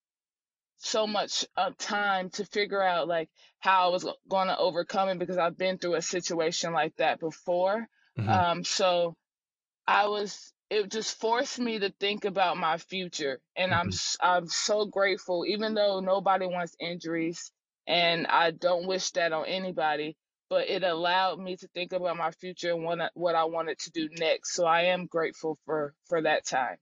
so 0.78 1.06
much 1.06 1.44
uh, 1.56 1.70
time 1.78 2.30
to 2.30 2.44
figure 2.44 2.82
out 2.82 3.06
like 3.06 3.28
how 3.58 3.88
I 3.88 3.92
was 3.92 4.06
going 4.28 4.48
to 4.48 4.58
overcome 4.58 5.10
it 5.10 5.18
because 5.18 5.36
I've 5.36 5.58
been 5.58 5.78
through 5.78 5.94
a 5.94 6.02
situation 6.02 6.72
like 6.72 6.96
that 6.96 7.20
before. 7.20 7.86
Mm-hmm. 8.18 8.28
Um, 8.28 8.64
so 8.64 9.14
I 9.86 10.08
was 10.08 10.52
it 10.70 10.88
just 10.90 11.18
forced 11.18 11.58
me 11.58 11.80
to 11.80 11.92
think 11.98 12.24
about 12.24 12.56
my 12.56 12.78
future 12.78 13.40
and 13.56 13.72
mm-hmm. 13.72 13.90
I'm 14.22 14.36
I'm 14.38 14.48
so 14.48 14.86
grateful 14.86 15.44
even 15.46 15.74
though 15.74 16.00
nobody 16.00 16.46
wants 16.46 16.76
injuries 16.80 17.50
and 17.86 18.26
I 18.26 18.52
don't 18.52 18.86
wish 18.86 19.10
that 19.12 19.32
on 19.32 19.46
anybody 19.46 20.16
but 20.48 20.68
it 20.68 20.82
allowed 20.82 21.38
me 21.38 21.56
to 21.56 21.68
think 21.68 21.92
about 21.92 22.16
my 22.16 22.30
future 22.32 22.72
and 22.72 22.84
what 22.84 23.00
I, 23.00 23.08
what 23.14 23.34
I 23.34 23.44
wanted 23.44 23.78
to 23.80 23.90
do 23.90 24.08
next 24.16 24.54
so 24.54 24.64
I 24.64 24.82
am 24.82 25.06
grateful 25.06 25.58
for 25.66 25.94
for 26.08 26.22
that 26.22 26.46
time 26.46 26.76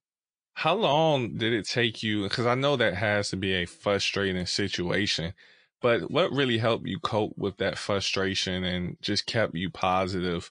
how 0.58 0.74
long 0.74 1.36
did 1.36 1.52
it 1.52 1.68
take 1.68 2.02
you? 2.02 2.24
Because 2.24 2.46
I 2.46 2.54
know 2.54 2.76
that 2.76 2.94
has 2.94 3.30
to 3.30 3.36
be 3.36 3.54
a 3.54 3.66
frustrating 3.66 4.46
situation 4.46 5.32
but 5.80 6.10
what 6.10 6.32
really 6.32 6.58
helped 6.58 6.86
you 6.86 6.98
cope 6.98 7.34
with 7.36 7.56
that 7.58 7.78
frustration 7.78 8.64
and 8.64 8.96
just 9.00 9.26
kept 9.26 9.54
you 9.54 9.70
positive 9.70 10.50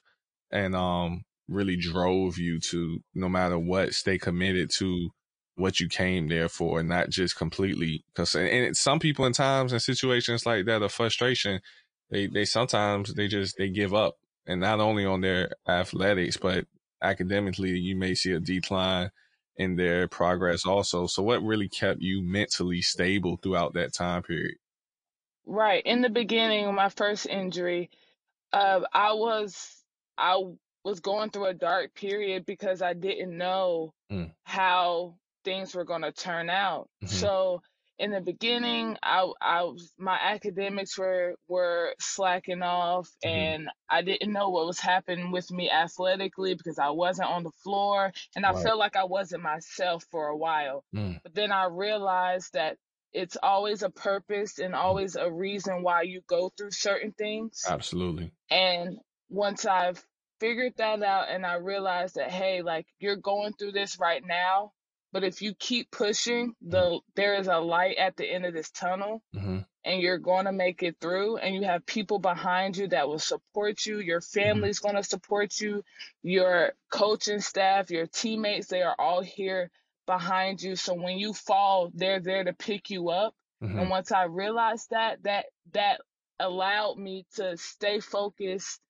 and 0.50 0.74
um 0.74 1.24
really 1.48 1.76
drove 1.76 2.38
you 2.38 2.60
to 2.60 2.98
no 3.14 3.28
matter 3.28 3.58
what 3.58 3.94
stay 3.94 4.18
committed 4.18 4.70
to 4.70 5.10
what 5.56 5.80
you 5.80 5.88
came 5.88 6.28
there 6.28 6.48
for 6.48 6.80
and 6.80 6.88
not 6.88 7.08
just 7.08 7.36
completely 7.36 8.04
because 8.14 8.34
and 8.34 8.76
some 8.76 8.98
people 8.98 9.24
in 9.24 9.32
times 9.32 9.72
and 9.72 9.82
situations 9.82 10.46
like 10.46 10.66
that 10.66 10.82
of 10.82 10.92
frustration 10.92 11.60
they 12.10 12.26
they 12.26 12.44
sometimes 12.44 13.14
they 13.14 13.26
just 13.26 13.56
they 13.56 13.68
give 13.68 13.94
up 13.94 14.16
and 14.46 14.60
not 14.60 14.80
only 14.80 15.04
on 15.04 15.20
their 15.20 15.50
athletics 15.68 16.36
but 16.36 16.66
academically 17.02 17.78
you 17.78 17.96
may 17.96 18.14
see 18.14 18.32
a 18.32 18.40
decline 18.40 19.10
in 19.58 19.76
their 19.76 20.08
progress 20.08 20.64
also 20.64 21.06
so 21.06 21.22
what 21.22 21.42
really 21.42 21.68
kept 21.68 22.00
you 22.00 22.22
mentally 22.22 22.80
stable 22.80 23.36
throughout 23.42 23.74
that 23.74 23.92
time 23.92 24.22
period 24.22 24.56
right 25.46 25.82
in 25.84 26.00
the 26.00 26.10
beginning 26.10 26.72
my 26.74 26.88
first 26.88 27.26
injury 27.26 27.90
uh, 28.52 28.80
i 28.92 29.12
was 29.12 29.82
i 30.16 30.40
was 30.88 31.00
going 31.00 31.30
through 31.30 31.46
a 31.46 31.54
dark 31.54 31.94
period 31.94 32.46
because 32.46 32.82
I 32.82 32.94
didn't 32.94 33.36
know 33.36 33.92
mm. 34.10 34.32
how 34.44 35.16
things 35.44 35.74
were 35.74 35.84
going 35.84 36.02
to 36.02 36.12
turn 36.12 36.50
out. 36.50 36.88
Mm-hmm. 37.04 37.14
So 37.14 37.62
in 37.98 38.12
the 38.12 38.20
beginning, 38.20 38.96
I, 39.02 39.30
I 39.40 39.62
was, 39.62 39.92
my 39.98 40.16
academics 40.22 40.96
were 40.96 41.34
were 41.48 41.94
slacking 41.98 42.62
off, 42.62 43.08
mm-hmm. 43.24 43.28
and 43.28 43.68
I 43.90 44.02
didn't 44.02 44.32
know 44.32 44.50
what 44.50 44.66
was 44.66 44.78
happening 44.78 45.32
with 45.32 45.50
me 45.50 45.70
athletically 45.70 46.54
because 46.54 46.78
I 46.78 46.90
wasn't 46.90 47.30
on 47.30 47.42
the 47.42 47.50
floor, 47.64 48.12
and 48.36 48.46
I 48.46 48.52
right. 48.52 48.62
felt 48.62 48.78
like 48.78 48.96
I 48.96 49.04
wasn't 49.04 49.42
myself 49.42 50.04
for 50.10 50.28
a 50.28 50.36
while. 50.36 50.84
Mm. 50.94 51.20
But 51.22 51.34
then 51.34 51.50
I 51.50 51.66
realized 51.66 52.52
that 52.52 52.76
it's 53.12 53.36
always 53.42 53.82
a 53.82 53.90
purpose 53.90 54.58
and 54.58 54.74
mm. 54.74 54.78
always 54.78 55.16
a 55.16 55.30
reason 55.30 55.82
why 55.82 56.02
you 56.02 56.20
go 56.28 56.52
through 56.56 56.70
certain 56.70 57.12
things. 57.12 57.64
Absolutely. 57.68 58.32
And 58.50 58.98
once 59.28 59.66
I've 59.66 60.02
figured 60.40 60.74
that 60.76 61.02
out 61.02 61.28
and 61.30 61.44
I 61.44 61.54
realized 61.54 62.14
that 62.14 62.30
hey, 62.30 62.62
like 62.62 62.86
you're 63.00 63.16
going 63.16 63.54
through 63.54 63.72
this 63.72 63.98
right 63.98 64.22
now, 64.24 64.72
but 65.12 65.24
if 65.24 65.42
you 65.42 65.54
keep 65.54 65.90
pushing, 65.90 66.50
mm-hmm. 66.50 66.70
the 66.70 67.00
there 67.16 67.34
is 67.34 67.48
a 67.48 67.58
light 67.58 67.96
at 67.96 68.16
the 68.16 68.26
end 68.26 68.44
of 68.44 68.54
this 68.54 68.70
tunnel. 68.70 69.22
Mm-hmm. 69.34 69.58
And 69.84 70.02
you're 70.02 70.18
going 70.18 70.44
to 70.44 70.52
make 70.52 70.82
it 70.82 70.96
through, 71.00 71.38
and 71.38 71.54
you 71.54 71.62
have 71.62 71.86
people 71.86 72.18
behind 72.18 72.76
you 72.76 72.88
that 72.88 73.08
will 73.08 73.18
support 73.18 73.86
you. 73.86 74.00
Your 74.00 74.20
mm-hmm. 74.20 74.40
family's 74.40 74.80
mm-hmm. 74.80 74.90
going 74.92 75.02
to 75.02 75.08
support 75.08 75.58
you. 75.60 75.82
Your 76.22 76.72
coaching 76.90 77.40
staff, 77.40 77.90
your 77.90 78.06
teammates, 78.06 78.66
they 78.66 78.82
are 78.82 78.94
all 78.98 79.22
here 79.22 79.70
behind 80.04 80.60
you. 80.60 80.76
So 80.76 80.94
when 80.94 81.18
you 81.18 81.32
fall, 81.32 81.90
they're 81.94 82.20
there 82.20 82.44
to 82.44 82.52
pick 82.52 82.90
you 82.90 83.08
up. 83.08 83.34
Mm-hmm. 83.62 83.78
And 83.78 83.90
once 83.90 84.12
I 84.12 84.24
realized 84.24 84.90
that, 84.90 85.22
that 85.22 85.46
that 85.72 86.00
allowed 86.38 86.98
me 86.98 87.24
to 87.36 87.56
stay 87.56 88.00
focused 88.00 88.80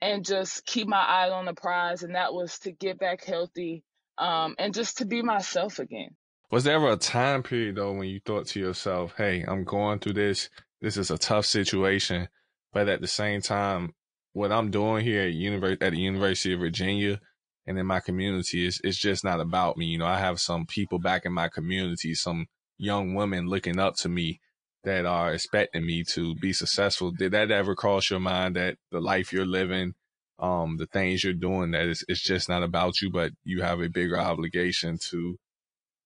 and 0.00 0.24
just 0.24 0.64
keep 0.66 0.86
my 0.88 1.00
eye 1.00 1.30
on 1.30 1.44
the 1.44 1.54
prize. 1.54 2.02
And 2.02 2.14
that 2.14 2.34
was 2.34 2.58
to 2.60 2.72
get 2.72 2.98
back 2.98 3.24
healthy 3.24 3.84
um, 4.18 4.54
and 4.58 4.74
just 4.74 4.98
to 4.98 5.04
be 5.04 5.22
myself 5.22 5.78
again. 5.78 6.10
Was 6.50 6.64
there 6.64 6.76
ever 6.76 6.90
a 6.90 6.96
time 6.96 7.42
period 7.42 7.76
though 7.76 7.92
when 7.92 8.08
you 8.08 8.20
thought 8.24 8.46
to 8.48 8.60
yourself, 8.60 9.14
"Hey, 9.16 9.44
I'm 9.46 9.64
going 9.64 9.98
through 9.98 10.14
this. 10.14 10.48
This 10.80 10.96
is 10.96 11.10
a 11.10 11.18
tough 11.18 11.44
situation, 11.44 12.28
but 12.72 12.88
at 12.88 13.00
the 13.00 13.06
same 13.06 13.40
time, 13.40 13.94
what 14.32 14.52
I'm 14.52 14.70
doing 14.70 15.04
here 15.04 15.22
at 15.22 15.32
University 15.32 15.84
at 15.84 15.92
the 15.92 16.00
University 16.00 16.54
of 16.54 16.60
Virginia 16.60 17.20
and 17.66 17.78
in 17.78 17.86
my 17.86 18.00
community 18.00 18.66
is 18.66 18.80
it's 18.82 18.96
just 18.96 19.24
not 19.24 19.40
about 19.40 19.76
me. 19.76 19.86
You 19.86 19.98
know, 19.98 20.06
I 20.06 20.18
have 20.18 20.40
some 20.40 20.64
people 20.64 20.98
back 20.98 21.26
in 21.26 21.32
my 21.34 21.48
community, 21.48 22.14
some 22.14 22.46
young 22.78 23.14
women 23.14 23.46
looking 23.46 23.78
up 23.78 23.96
to 23.96 24.08
me 24.08 24.40
that 24.84 25.04
are 25.04 25.34
expecting 25.34 25.84
me 25.84 26.02
to 26.04 26.34
be 26.36 26.54
successful. 26.54 27.10
Did 27.10 27.32
that 27.32 27.50
ever 27.50 27.74
cross 27.74 28.08
your 28.08 28.20
mind 28.20 28.56
that 28.56 28.76
the 28.90 29.00
life 29.00 29.34
you're 29.34 29.44
living, 29.44 29.94
um, 30.38 30.76
the 30.76 30.86
things 30.86 31.24
you're 31.24 31.32
doing, 31.32 31.72
that 31.72 31.86
it's, 31.86 32.04
it's 32.08 32.22
just 32.22 32.48
not 32.48 32.62
about 32.62 33.00
you, 33.00 33.10
but 33.10 33.32
you 33.44 33.62
have 33.62 33.80
a 33.80 33.88
bigger 33.88 34.18
obligation 34.18 34.98
to 35.10 35.36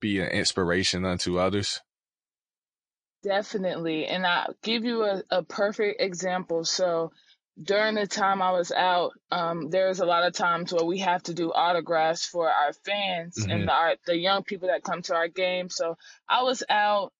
be 0.01 0.19
an 0.19 0.29
inspiration 0.29 1.05
unto 1.05 1.39
others? 1.39 1.81
Definitely. 3.23 4.07
And 4.07 4.27
I'll 4.27 4.55
give 4.62 4.85
you 4.85 5.05
a, 5.05 5.23
a 5.31 5.43
perfect 5.43 6.01
example. 6.01 6.65
So 6.65 7.12
during 7.62 7.95
the 7.95 8.07
time 8.07 8.43
I 8.43 8.51
was 8.51 8.73
out, 8.73 9.12
um, 9.31 9.71
there's 9.71 10.01
a 10.01 10.07
lot 10.07 10.25
of 10.25 10.33
times 10.33 10.73
where 10.73 10.85
we 10.85 10.99
have 10.99 11.23
to 11.25 11.35
do 11.35 11.53
autographs 11.53 12.27
for 12.27 12.51
our 12.51 12.73
fans 12.85 13.37
mm-hmm. 13.39 13.51
and 13.51 13.69
the, 13.69 13.73
our, 13.73 13.97
the 14.07 14.17
young 14.17 14.43
people 14.43 14.69
that 14.69 14.83
come 14.83 15.03
to 15.03 15.15
our 15.15 15.29
game. 15.29 15.69
So 15.69 15.97
I 16.29 16.43
was 16.43 16.65
out 16.69 17.12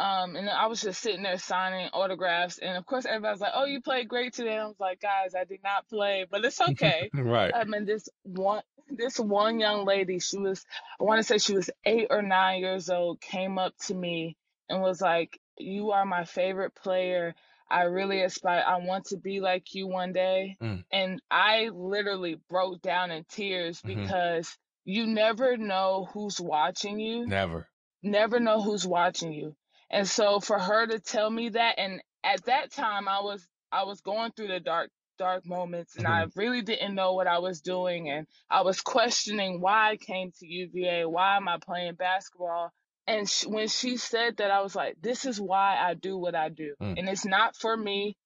um, 0.00 0.34
and 0.34 0.48
I 0.48 0.66
was 0.66 0.80
just 0.80 1.02
sitting 1.02 1.22
there 1.22 1.36
signing 1.36 1.90
autographs, 1.92 2.56
and 2.56 2.78
of 2.78 2.86
course 2.86 3.04
everybody's 3.04 3.42
like, 3.42 3.52
"Oh, 3.54 3.66
you 3.66 3.82
played 3.82 4.08
great 4.08 4.32
today." 4.32 4.56
I 4.56 4.66
was 4.66 4.80
like, 4.80 4.98
"Guys, 4.98 5.34
I 5.34 5.44
did 5.44 5.62
not 5.62 5.86
play, 5.90 6.24
but 6.28 6.42
it's 6.42 6.58
okay." 6.58 7.10
right. 7.14 7.52
Um, 7.52 7.74
and 7.74 7.86
this 7.86 8.08
one, 8.22 8.62
this 8.88 9.20
one 9.20 9.60
young 9.60 9.84
lady, 9.84 10.18
she 10.18 10.38
was, 10.38 10.64
I 10.98 11.04
want 11.04 11.18
to 11.18 11.22
say 11.22 11.36
she 11.36 11.52
was 11.52 11.68
eight 11.84 12.06
or 12.08 12.22
nine 12.22 12.60
years 12.60 12.88
old, 12.88 13.20
came 13.20 13.58
up 13.58 13.74
to 13.88 13.94
me 13.94 14.38
and 14.70 14.80
was 14.80 15.02
like, 15.02 15.38
"You 15.58 15.90
are 15.90 16.06
my 16.06 16.24
favorite 16.24 16.74
player. 16.74 17.34
I 17.70 17.82
really 17.82 18.22
aspire. 18.22 18.64
I 18.66 18.78
want 18.78 19.08
to 19.08 19.18
be 19.18 19.40
like 19.40 19.74
you 19.74 19.86
one 19.86 20.14
day." 20.14 20.56
Mm. 20.62 20.82
And 20.90 21.20
I 21.30 21.68
literally 21.74 22.40
broke 22.48 22.80
down 22.80 23.10
in 23.10 23.24
tears 23.28 23.82
mm-hmm. 23.82 24.00
because 24.00 24.56
you 24.86 25.06
never 25.06 25.58
know 25.58 26.08
who's 26.14 26.40
watching 26.40 26.98
you. 26.98 27.26
Never. 27.26 27.68
Never 28.02 28.40
know 28.40 28.62
who's 28.62 28.86
watching 28.86 29.34
you 29.34 29.54
and 29.90 30.08
so 30.08 30.40
for 30.40 30.58
her 30.58 30.86
to 30.86 30.98
tell 31.00 31.28
me 31.28 31.50
that, 31.50 31.74
and 31.78 32.00
at 32.24 32.44
that 32.44 32.72
time 32.72 33.08
I 33.08 33.20
was 33.20 33.46
I 33.72 33.84
was 33.84 34.00
going 34.00 34.32
through 34.32 34.48
the 34.48 34.60
dark 34.60 34.90
dark 35.20 35.46
moments 35.46 35.96
and 35.96 36.06
mm-hmm. 36.06 36.14
I 36.14 36.26
really 36.34 36.62
didn't 36.62 36.94
know 36.94 37.12
what 37.12 37.26
I 37.26 37.38
was 37.38 37.60
doing 37.60 38.08
and 38.08 38.26
I 38.48 38.62
was 38.62 38.80
questioning 38.80 39.60
why 39.60 39.90
I 39.90 39.96
came 39.96 40.32
to 40.38 40.46
UVA, 40.46 41.04
why 41.04 41.36
am 41.36 41.46
I 41.46 41.58
playing 41.58 41.94
basketball? 41.94 42.72
And 43.06 43.28
sh- 43.28 43.44
when 43.46 43.68
she 43.68 43.98
said 43.98 44.38
that, 44.38 44.50
I 44.50 44.62
was 44.62 44.74
like, 44.74 44.96
this 45.02 45.26
is 45.26 45.38
why 45.38 45.76
I 45.78 45.92
do 45.92 46.16
what 46.16 46.34
I 46.34 46.48
do. 46.48 46.74
Mm. 46.80 46.98
And 46.98 47.08
it's 47.08 47.26
not 47.26 47.54
for 47.54 47.76
me. 47.76 48.16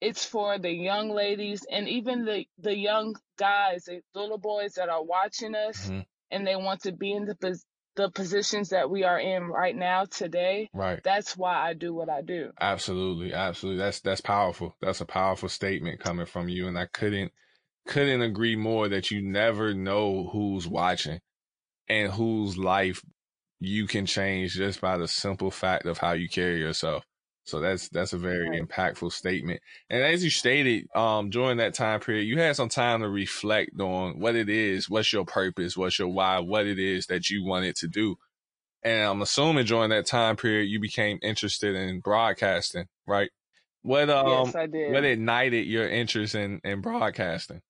It's 0.00 0.24
for 0.24 0.58
the 0.58 0.70
young 0.70 1.10
ladies 1.10 1.66
and 1.70 1.88
even 1.88 2.24
the, 2.24 2.44
the 2.58 2.76
young 2.76 3.16
guys, 3.38 3.86
the 3.86 4.02
little 4.14 4.38
boys 4.38 4.74
that 4.74 4.88
are 4.88 5.02
watching 5.02 5.54
us 5.56 5.86
mm-hmm. 5.86 6.00
and 6.30 6.46
they 6.46 6.54
want 6.54 6.82
to 6.82 6.92
be 6.92 7.12
in 7.12 7.24
the 7.24 7.34
the 7.96 8.10
positions 8.10 8.68
that 8.70 8.88
we 8.90 9.04
are 9.04 9.18
in 9.18 9.48
right 9.48 9.74
now 9.74 10.04
today. 10.04 10.68
Right. 10.72 11.00
That's 11.02 11.36
why 11.36 11.68
I 11.68 11.74
do 11.74 11.94
what 11.94 12.08
I 12.08 12.22
do. 12.22 12.52
Absolutely. 12.60 13.32
Absolutely. 13.32 13.82
That's 13.82 14.00
that's 14.00 14.20
powerful. 14.20 14.76
That's 14.80 15.00
a 15.00 15.06
powerful 15.06 15.48
statement 15.48 16.00
coming 16.00 16.26
from 16.26 16.48
you. 16.48 16.68
And 16.68 16.78
I 16.78 16.86
couldn't 16.86 17.32
couldn't 17.86 18.22
agree 18.22 18.56
more 18.56 18.88
that 18.88 19.10
you 19.10 19.22
never 19.22 19.72
know 19.72 20.28
who's 20.32 20.66
watching 20.68 21.20
and 21.88 22.12
whose 22.12 22.58
life 22.58 23.02
you 23.58 23.86
can 23.86 24.06
change 24.06 24.54
just 24.54 24.80
by 24.80 24.98
the 24.98 25.08
simple 25.08 25.50
fact 25.50 25.86
of 25.86 25.98
how 25.98 26.12
you 26.12 26.28
carry 26.28 26.58
yourself. 26.58 27.04
So 27.46 27.60
that's 27.60 27.88
that's 27.90 28.12
a 28.12 28.18
very 28.18 28.50
right. 28.50 28.60
impactful 28.60 29.12
statement. 29.12 29.60
And 29.88 30.02
as 30.02 30.24
you 30.24 30.30
stated, 30.30 30.88
um, 30.96 31.30
during 31.30 31.58
that 31.58 31.74
time 31.74 32.00
period, 32.00 32.24
you 32.24 32.40
had 32.40 32.56
some 32.56 32.68
time 32.68 33.02
to 33.02 33.08
reflect 33.08 33.80
on 33.80 34.18
what 34.18 34.34
it 34.34 34.48
is, 34.48 34.90
what's 34.90 35.12
your 35.12 35.24
purpose, 35.24 35.76
what's 35.76 35.96
your 35.96 36.08
why, 36.08 36.40
what 36.40 36.66
it 36.66 36.80
is 36.80 37.06
that 37.06 37.30
you 37.30 37.44
wanted 37.44 37.76
to 37.76 37.88
do. 37.88 38.16
And 38.82 39.08
I'm 39.08 39.22
assuming 39.22 39.64
during 39.66 39.90
that 39.90 40.06
time 40.06 40.34
period, 40.34 40.64
you 40.64 40.80
became 40.80 41.20
interested 41.22 41.76
in 41.76 42.00
broadcasting, 42.00 42.86
right? 43.06 43.30
What 43.82 44.10
um, 44.10 44.46
yes, 44.46 44.56
I 44.56 44.66
did. 44.66 44.92
what 44.92 45.04
ignited 45.04 45.66
your 45.68 45.88
interest 45.88 46.34
in 46.34 46.60
in 46.64 46.80
broadcasting? 46.80 47.62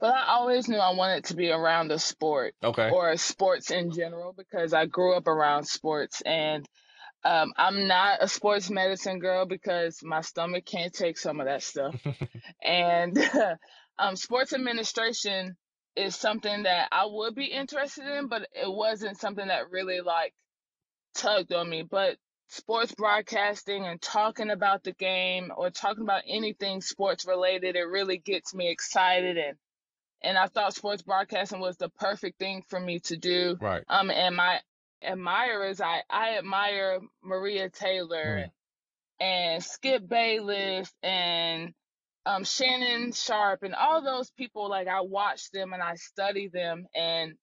Well, 0.00 0.12
I 0.12 0.34
always 0.34 0.68
knew 0.68 0.78
I 0.78 0.94
wanted 0.94 1.24
to 1.24 1.36
be 1.36 1.50
around 1.50 1.88
the 1.88 1.98
sport, 1.98 2.54
okay, 2.62 2.90
or 2.90 3.16
sports 3.16 3.72
in 3.72 3.90
general, 3.90 4.32
because 4.32 4.72
I 4.72 4.86
grew 4.86 5.16
up 5.16 5.26
around 5.26 5.64
sports 5.64 6.22
and 6.24 6.64
um, 7.24 7.52
I'm 7.56 7.86
not 7.86 8.22
a 8.22 8.28
sports 8.28 8.70
medicine 8.70 9.18
girl 9.18 9.46
because 9.46 10.00
my 10.02 10.20
stomach 10.20 10.64
can't 10.66 10.92
take 10.92 11.16
some 11.16 11.40
of 11.40 11.46
that 11.46 11.62
stuff. 11.62 11.94
and 12.62 13.18
um, 13.98 14.16
sports 14.16 14.52
administration 14.52 15.56
is 15.96 16.16
something 16.16 16.64
that 16.64 16.88
I 16.92 17.06
would 17.06 17.34
be 17.34 17.46
interested 17.46 18.06
in, 18.06 18.28
but 18.28 18.42
it 18.52 18.70
wasn't 18.70 19.18
something 19.18 19.48
that 19.48 19.70
really 19.70 20.00
like 20.00 20.34
tugged 21.14 21.52
on 21.52 21.70
me. 21.70 21.82
But 21.82 22.16
sports 22.48 22.94
broadcasting 22.94 23.84
and 23.86 24.00
talking 24.02 24.50
about 24.50 24.84
the 24.84 24.92
game 24.92 25.50
or 25.56 25.70
talking 25.70 26.02
about 26.02 26.22
anything 26.28 26.82
sports 26.82 27.26
related, 27.26 27.76
it 27.76 27.88
really 27.88 28.18
gets 28.18 28.54
me 28.54 28.70
excited 28.70 29.38
and 29.38 29.56
and 30.22 30.38
I 30.38 30.46
thought 30.46 30.74
sports 30.74 31.02
broadcasting 31.02 31.60
was 31.60 31.76
the 31.76 31.90
perfect 31.90 32.38
thing 32.38 32.62
for 32.68 32.80
me 32.80 32.98
to 33.00 33.16
do. 33.16 33.58
Right. 33.60 33.82
Um 33.88 34.10
and 34.10 34.36
my 34.36 34.60
admirers, 35.04 35.80
I 35.80 36.02
I 36.08 36.38
admire 36.38 37.00
Maria 37.22 37.70
Taylor 37.70 38.46
mm. 38.46 38.50
and 39.20 39.62
Skip 39.62 40.08
Bayless 40.08 40.92
and 41.02 41.74
um, 42.26 42.44
Shannon 42.44 43.12
Sharpe 43.12 43.62
and 43.62 43.74
all 43.74 44.02
those 44.02 44.30
people, 44.30 44.68
like 44.68 44.88
I 44.88 45.02
watch 45.02 45.50
them 45.50 45.72
and 45.72 45.82
I 45.82 45.96
study 45.96 46.48
them, 46.48 46.86
and 46.94 47.34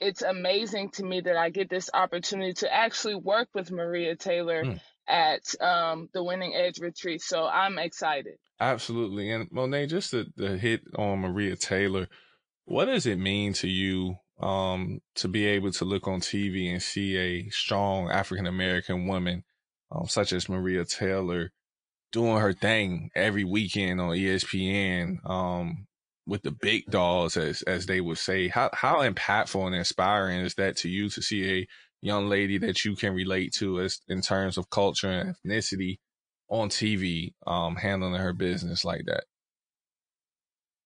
it's 0.00 0.22
amazing 0.22 0.90
to 0.92 1.04
me 1.04 1.20
that 1.20 1.36
I 1.36 1.50
get 1.50 1.70
this 1.70 1.90
opportunity 1.92 2.54
to 2.54 2.72
actually 2.72 3.14
work 3.14 3.48
with 3.54 3.70
Maria 3.70 4.16
Taylor 4.16 4.64
mm. 4.64 4.80
at 5.06 5.42
um, 5.60 6.08
the 6.12 6.24
Winning 6.24 6.54
Edge 6.54 6.78
retreat. 6.80 7.22
So 7.22 7.46
I'm 7.46 7.78
excited. 7.78 8.34
Absolutely, 8.58 9.30
and 9.30 9.48
Monet, 9.52 9.86
just 9.86 10.10
to, 10.10 10.26
to 10.38 10.56
hit 10.56 10.82
on 10.96 11.20
Maria 11.20 11.56
Taylor, 11.56 12.08
what 12.64 12.86
does 12.86 13.06
it 13.06 13.18
mean 13.18 13.52
to 13.54 13.68
you 13.68 14.16
um, 14.42 15.00
to 15.16 15.28
be 15.28 15.46
able 15.46 15.72
to 15.72 15.84
look 15.84 16.08
on 16.08 16.20
TV 16.20 16.70
and 16.70 16.82
see 16.82 17.16
a 17.16 17.48
strong 17.50 18.10
African 18.10 18.46
American 18.46 19.06
woman 19.06 19.44
um, 19.90 20.06
such 20.06 20.32
as 20.32 20.48
Maria 20.48 20.84
Taylor? 20.84 21.52
doing 22.12 22.36
her 22.36 22.52
thing 22.52 23.10
every 23.14 23.42
weekend 23.42 24.00
on 24.00 24.10
ESPN 24.10 25.28
um, 25.28 25.86
with 26.26 26.42
the 26.42 26.52
big 26.52 26.84
dogs, 26.88 27.36
as 27.36 27.62
as 27.62 27.86
they 27.86 28.00
would 28.00 28.18
say. 28.18 28.48
How 28.48 28.70
how 28.72 29.00
impactful 29.00 29.66
and 29.66 29.74
inspiring 29.74 30.40
is 30.40 30.54
that 30.54 30.76
to 30.78 30.88
you 30.88 31.08
to 31.10 31.22
see 31.22 31.60
a 31.60 31.66
young 32.02 32.28
lady 32.28 32.58
that 32.58 32.84
you 32.84 32.94
can 32.94 33.14
relate 33.14 33.52
to 33.54 33.80
as 33.80 34.00
in 34.08 34.20
terms 34.20 34.58
of 34.58 34.70
culture 34.70 35.10
and 35.10 35.34
ethnicity 35.34 35.98
on 36.48 36.68
TV, 36.68 37.32
um, 37.46 37.76
handling 37.76 38.14
her 38.14 38.32
business 38.32 38.84
like 38.84 39.06
that? 39.06 39.24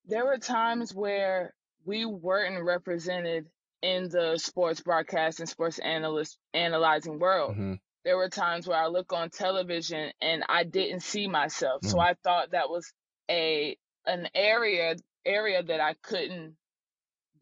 There 0.07 0.25
were 0.25 0.39
times 0.39 0.95
where 0.95 1.53
we 1.87 2.05
weren't 2.05 2.63
represented 2.63 3.47
in 3.83 4.09
the 4.09 4.37
sports 4.37 4.81
broadcast 4.81 5.41
and 5.41 5.49
sports 5.49 5.79
analyst 5.79 6.37
analyzing 6.53 7.19
world. 7.19 7.53
Mm-hmm 7.53 7.75
there 8.07 8.17
were 8.17 8.29
times 8.29 8.69
where 8.69 8.79
I 8.79 8.87
look 8.87 9.13
on 9.13 9.31
television 9.31 10.13
and 10.23 10.45
I 10.49 10.63
didn't 10.63 11.01
see 11.01 11.27
myself. 11.27 11.83
Mm. 11.83 11.91
So 11.91 11.99
I 11.99 12.15
thought 12.23 12.53
that 12.53 12.71
was 12.71 12.93
a 13.29 13.77
an 14.07 14.29
area 14.33 14.95
area 15.27 15.61
that 15.65 15.81
I 15.81 15.95
couldn't 16.03 16.55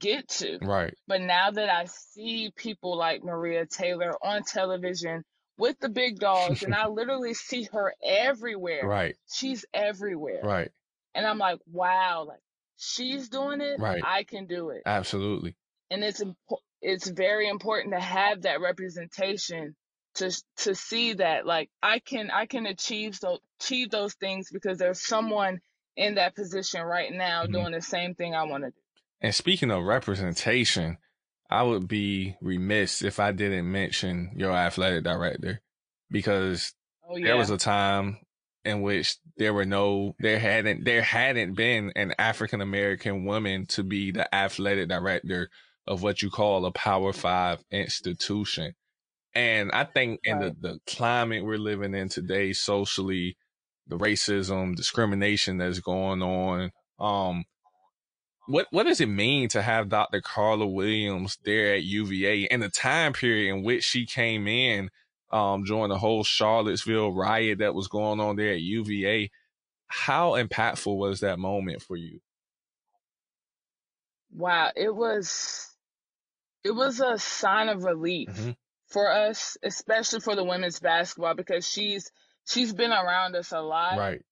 get 0.00 0.26
to. 0.28 0.58
Right. 0.62 0.94
But 1.06 1.20
now 1.20 1.50
that 1.50 1.68
I 1.68 1.84
see 1.84 2.50
people 2.56 2.96
like 2.96 3.22
Maria 3.22 3.66
Taylor 3.66 4.14
on 4.22 4.42
television 4.42 5.22
with 5.58 5.78
the 5.80 5.90
big 5.90 6.18
dogs 6.18 6.62
and 6.62 6.74
I 6.74 6.88
literally 6.88 7.34
see 7.34 7.68
her 7.70 7.94
everywhere. 8.02 8.86
Right. 8.86 9.16
She's 9.30 9.66
everywhere. 9.74 10.40
Right. 10.42 10.70
And 11.14 11.26
I'm 11.26 11.38
like, 11.38 11.58
wow, 11.70 12.24
like 12.26 12.40
she's 12.76 13.28
doing 13.28 13.60
it. 13.60 13.78
Right. 13.78 14.02
I 14.04 14.24
can 14.24 14.46
do 14.46 14.70
it. 14.70 14.82
Absolutely. 14.86 15.56
And 15.90 16.02
it's 16.02 16.22
it's 16.82 17.08
very 17.08 17.48
important 17.48 17.94
to 17.94 18.00
have 18.00 18.42
that 18.42 18.60
representation 18.60 19.74
to 20.16 20.30
to 20.58 20.74
see 20.74 21.14
that 21.14 21.46
like 21.46 21.70
I 21.82 21.98
can 21.98 22.30
I 22.30 22.46
can 22.46 22.66
achieve 22.66 23.16
so 23.16 23.38
achieve 23.60 23.90
those 23.90 24.14
things 24.14 24.50
because 24.52 24.78
there's 24.78 25.00
someone 25.00 25.60
in 25.96 26.16
that 26.16 26.34
position 26.34 26.82
right 26.82 27.12
now 27.12 27.42
mm-hmm. 27.42 27.52
doing 27.52 27.72
the 27.72 27.80
same 27.80 28.14
thing 28.14 28.34
I 28.34 28.44
want 28.44 28.64
to 28.64 28.70
do. 28.70 28.76
And 29.20 29.34
speaking 29.34 29.70
of 29.70 29.84
representation, 29.84 30.98
I 31.50 31.62
would 31.62 31.88
be 31.88 32.36
remiss 32.40 33.02
if 33.02 33.20
I 33.20 33.32
didn't 33.32 33.70
mention 33.70 34.32
your 34.36 34.52
athletic 34.52 35.04
director 35.04 35.60
because 36.10 36.74
oh, 37.08 37.16
yeah. 37.16 37.28
there 37.28 37.36
was 37.36 37.50
a 37.50 37.56
time 37.56 38.18
in 38.64 38.80
which 38.80 39.16
there 39.36 39.52
were 39.52 39.64
no 39.64 40.14
there 40.18 40.38
hadn't 40.38 40.84
there 40.84 41.02
hadn't 41.02 41.54
been 41.54 41.92
an 41.96 42.14
African 42.18 42.60
American 42.60 43.24
woman 43.24 43.66
to 43.66 43.82
be 43.82 44.10
the 44.10 44.32
athletic 44.34 44.88
director 44.88 45.50
of 45.86 46.02
what 46.02 46.22
you 46.22 46.30
call 46.30 46.64
a 46.64 46.72
power 46.72 47.12
5 47.12 47.62
institution. 47.70 48.74
And 49.34 49.70
I 49.72 49.84
think 49.84 50.20
in 50.24 50.38
the, 50.38 50.56
the 50.58 50.78
climate 50.86 51.44
we're 51.44 51.58
living 51.58 51.94
in 51.94 52.08
today, 52.08 52.52
socially, 52.52 53.36
the 53.86 53.98
racism, 53.98 54.76
discrimination 54.76 55.58
that's 55.58 55.80
going 55.80 56.22
on, 56.22 56.70
um, 56.98 57.44
what 58.46 58.66
what 58.70 58.84
does 58.84 59.00
it 59.00 59.08
mean 59.08 59.48
to 59.50 59.62
have 59.62 59.88
Dr. 59.88 60.20
Carla 60.20 60.66
Williams 60.66 61.38
there 61.44 61.74
at 61.74 61.82
UVA 61.82 62.42
in 62.44 62.60
the 62.60 62.68
time 62.68 63.12
period 63.12 63.54
in 63.54 63.62
which 63.62 63.84
she 63.84 64.06
came 64.06 64.46
in 64.46 64.90
um, 65.30 65.64
during 65.64 65.88
the 65.88 65.98
whole 65.98 66.24
Charlottesville 66.24 67.12
riot 67.12 67.58
that 67.58 67.74
was 67.74 67.88
going 67.88 68.20
on 68.20 68.36
there 68.36 68.52
at 68.52 68.60
UVA? 68.60 69.30
How 69.86 70.32
impactful 70.32 70.96
was 70.96 71.20
that 71.20 71.38
moment 71.38 71.82
for 71.82 71.96
you? 71.96 72.20
Wow, 74.32 74.70
it 74.74 74.94
was 74.94 75.70
it 76.64 76.72
was 76.72 77.00
a 77.00 77.18
sign 77.18 77.68
of 77.68 77.84
relief. 77.84 78.28
Mm-hmm 78.30 78.50
for 78.94 79.10
us, 79.10 79.58
especially 79.62 80.20
for 80.20 80.36
the 80.36 80.44
women's 80.44 80.78
basketball, 80.78 81.34
because 81.34 81.68
she's 81.68 82.12
she's 82.46 82.72
been 82.72 82.92
around 82.92 83.34
us 83.34 83.50
a 83.50 83.60
lot, 83.60 83.98
right? 83.98 84.22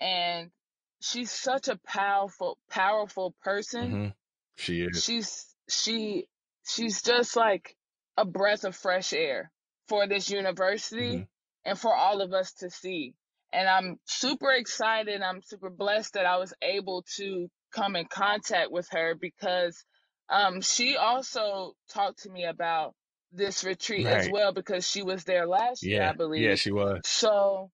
And 0.00 0.50
she's 1.00 1.30
such 1.30 1.68
a 1.68 1.78
powerful, 1.86 2.58
powerful 2.68 3.34
person. 3.42 3.90
Mm-hmm. 3.90 4.08
She 4.56 4.82
is. 4.82 5.04
She's 5.04 5.46
she 5.68 6.26
she's 6.66 7.00
just 7.02 7.36
like 7.36 7.76
a 8.16 8.24
breath 8.24 8.64
of 8.64 8.74
fresh 8.74 9.12
air 9.12 9.52
for 9.88 10.06
this 10.06 10.30
university 10.30 11.12
mm-hmm. 11.12 11.22
and 11.64 11.78
for 11.78 11.94
all 11.94 12.20
of 12.20 12.32
us 12.32 12.52
to 12.54 12.70
see. 12.70 13.14
And 13.52 13.68
I'm 13.68 13.98
super 14.04 14.50
excited. 14.52 15.22
I'm 15.22 15.42
super 15.42 15.70
blessed 15.70 16.14
that 16.14 16.26
I 16.26 16.36
was 16.36 16.52
able 16.60 17.04
to 17.16 17.48
come 17.72 17.96
in 17.96 18.06
contact 18.06 18.70
with 18.70 18.88
her 18.90 19.14
because 19.14 19.82
um, 20.28 20.60
she 20.60 20.96
also 20.96 21.72
talked 21.90 22.24
to 22.24 22.30
me 22.30 22.44
about 22.44 22.94
this 23.32 23.64
retreat 23.64 24.06
right. 24.06 24.16
as 24.16 24.30
well 24.30 24.52
because 24.52 24.88
she 24.88 25.02
was 25.02 25.24
there 25.24 25.46
last 25.46 25.82
yeah. 25.82 25.96
year, 25.96 26.08
I 26.08 26.12
believe. 26.12 26.42
Yeah, 26.42 26.54
she 26.54 26.70
was. 26.70 27.00
So 27.04 27.70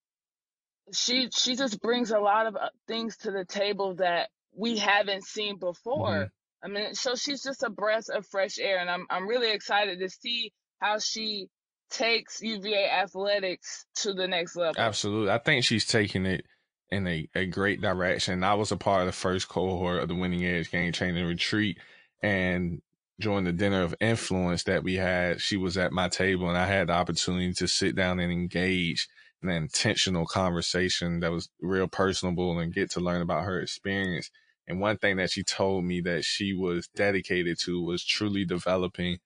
she 0.92 1.29
she 1.35 1.57
just 1.57 1.81
brings 1.81 2.11
a 2.11 2.18
lot 2.18 2.46
of 2.46 2.57
uh, 2.57 2.68
things 2.87 3.16
to 3.18 3.31
the 3.31 3.44
table 3.44 3.96
that 3.96 4.29
we 4.57 4.79
haven't 4.79 5.24
seen 5.24 5.59
before. 5.59 6.09
Mm-hmm. 6.09 6.27
I 6.64 6.68
mean, 6.68 6.94
so 6.94 7.14
she's 7.14 7.42
just 7.42 7.62
a 7.62 7.70
breath 7.70 8.09
of 8.09 8.27
fresh 8.27 8.59
air, 8.59 8.79
and 8.79 8.90
I'm 8.90 9.07
I'm 9.11 9.29
really 9.29 9.53
excited 9.53 9.98
to 10.00 10.09
see 10.09 10.53
how 10.81 10.98
she 10.98 11.48
takes 11.90 12.42
UVA 12.42 12.90
athletics 12.90 13.87
to 13.97 14.12
the 14.12 14.27
next 14.29 14.57
level. 14.57 14.81
Absolutely, 14.81 15.31
I 15.31 15.38
think 15.38 15.64
she's 15.64 15.87
taking 15.87 16.27
it 16.27 16.44
in 16.90 17.07
a, 17.07 17.29
a 17.35 17.47
great 17.47 17.81
direction. 17.81 18.44
I 18.44 18.55
was 18.55 18.73
a 18.73 18.77
part 18.77 19.03
of 19.03 19.07
the 19.07 19.12
first 19.12 19.49
cohort 19.49 20.03
of 20.03 20.09
the 20.09 20.14
Winning 20.14 20.44
Edge 20.44 20.70
Game 20.70 20.92
Changing 20.92 21.27
Retreat, 21.27 21.79
and 22.23 22.83
during 23.20 23.44
the 23.44 23.53
dinner 23.53 23.83
of 23.83 23.94
influence 24.01 24.64
that 24.64 24.83
we 24.83 24.94
had, 24.94 25.40
she 25.40 25.57
was 25.57 25.77
at 25.77 25.92
my 25.92 26.09
table 26.09 26.49
and 26.49 26.59
I 26.59 26.66
had 26.66 26.88
the 26.88 26.94
opportunity 26.94 27.53
to 27.55 27.68
sit 27.68 27.94
down 27.94 28.18
and 28.18 28.33
engage 28.33 29.09
in 29.42 29.51
an 29.51 29.57
intentional 29.57 30.27
conversation 30.27 31.20
that 31.20 31.31
was 31.31 31.49
real 31.61 31.87
personable 31.87 32.59
and 32.59 32.75
get 32.75 32.90
to 32.92 33.01
learn 33.01 33.23
about 33.23 33.44
her 33.44 33.61
experience. 33.61 34.31
And 34.66 34.81
one 34.81 34.97
thing 34.97 35.16
that 35.16 35.31
she 35.31 35.44
told 35.44 35.85
me 35.85 36.01
that 36.03 36.25
she 36.25 36.55
was 36.55 36.88
dedicated 36.88 37.59
to 37.61 37.83
was 37.83 38.05
truly 38.05 38.44
developing 38.44 39.18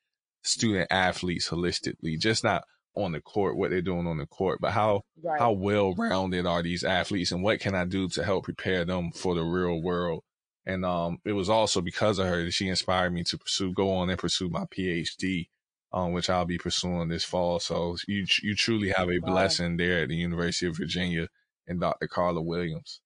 student 0.48 0.88
athletes 0.90 1.48
holistically, 1.48 2.18
just 2.18 2.44
not 2.44 2.64
on 2.94 3.12
the 3.12 3.20
court, 3.20 3.56
what 3.56 3.70
they're 3.70 3.80
doing 3.80 4.06
on 4.06 4.18
the 4.18 4.26
court, 4.26 4.58
but 4.60 4.72
how, 4.72 5.02
right. 5.22 5.38
how 5.38 5.52
well 5.52 5.94
rounded 5.94 6.46
are 6.46 6.62
these 6.62 6.82
athletes 6.82 7.30
and 7.30 7.42
what 7.42 7.60
can 7.60 7.74
I 7.74 7.84
do 7.84 8.08
to 8.10 8.24
help 8.24 8.44
prepare 8.44 8.84
them 8.84 9.12
for 9.12 9.34
the 9.34 9.42
real 9.42 9.80
world? 9.80 10.24
And 10.66 10.84
um, 10.84 11.18
it 11.24 11.32
was 11.32 11.48
also 11.48 11.80
because 11.80 12.18
of 12.18 12.26
her 12.26 12.44
that 12.44 12.52
she 12.52 12.68
inspired 12.68 13.12
me 13.12 13.24
to 13.24 13.38
pursue, 13.38 13.72
go 13.72 13.92
on 13.92 14.10
and 14.10 14.18
pursue 14.18 14.50
my 14.50 14.64
PhD, 14.66 15.48
um, 15.92 16.12
which 16.12 16.28
I'll 16.28 16.44
be 16.44 16.58
pursuing 16.58 17.08
this 17.08 17.24
fall. 17.24 17.58
So 17.58 17.96
you 18.06 18.26
you 18.42 18.54
truly 18.54 18.90
have 18.90 19.08
a 19.08 19.18
wow. 19.20 19.32
blessing 19.32 19.78
there 19.78 20.02
at 20.02 20.08
the 20.08 20.16
University 20.16 20.66
of 20.66 20.76
Virginia 20.76 21.28
and 21.66 21.80
Dr. 21.80 22.06
Carla 22.06 22.42
Williams. 22.42 23.00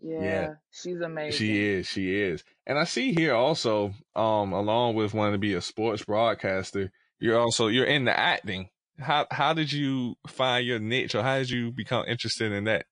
Yeah, 0.00 0.22
yeah, 0.22 0.54
she's 0.70 1.00
amazing. 1.00 1.38
She 1.38 1.64
is, 1.64 1.86
she 1.86 2.20
is. 2.20 2.44
And 2.66 2.78
I 2.78 2.84
see 2.84 3.12
here 3.12 3.34
also, 3.34 3.94
um, 4.14 4.52
along 4.52 4.94
with 4.94 5.14
wanting 5.14 5.34
to 5.34 5.38
be 5.38 5.54
a 5.54 5.60
sports 5.60 6.04
broadcaster, 6.04 6.92
you're 7.18 7.38
also 7.38 7.68
you're 7.68 7.86
in 7.86 8.04
the 8.04 8.18
acting. 8.18 8.68
How 8.98 9.26
how 9.30 9.52
did 9.52 9.72
you 9.72 10.16
find 10.26 10.66
your 10.66 10.78
niche, 10.78 11.14
or 11.14 11.22
how 11.22 11.38
did 11.38 11.50
you 11.50 11.72
become 11.72 12.04
interested 12.06 12.52
in 12.52 12.64
that? 12.64 12.86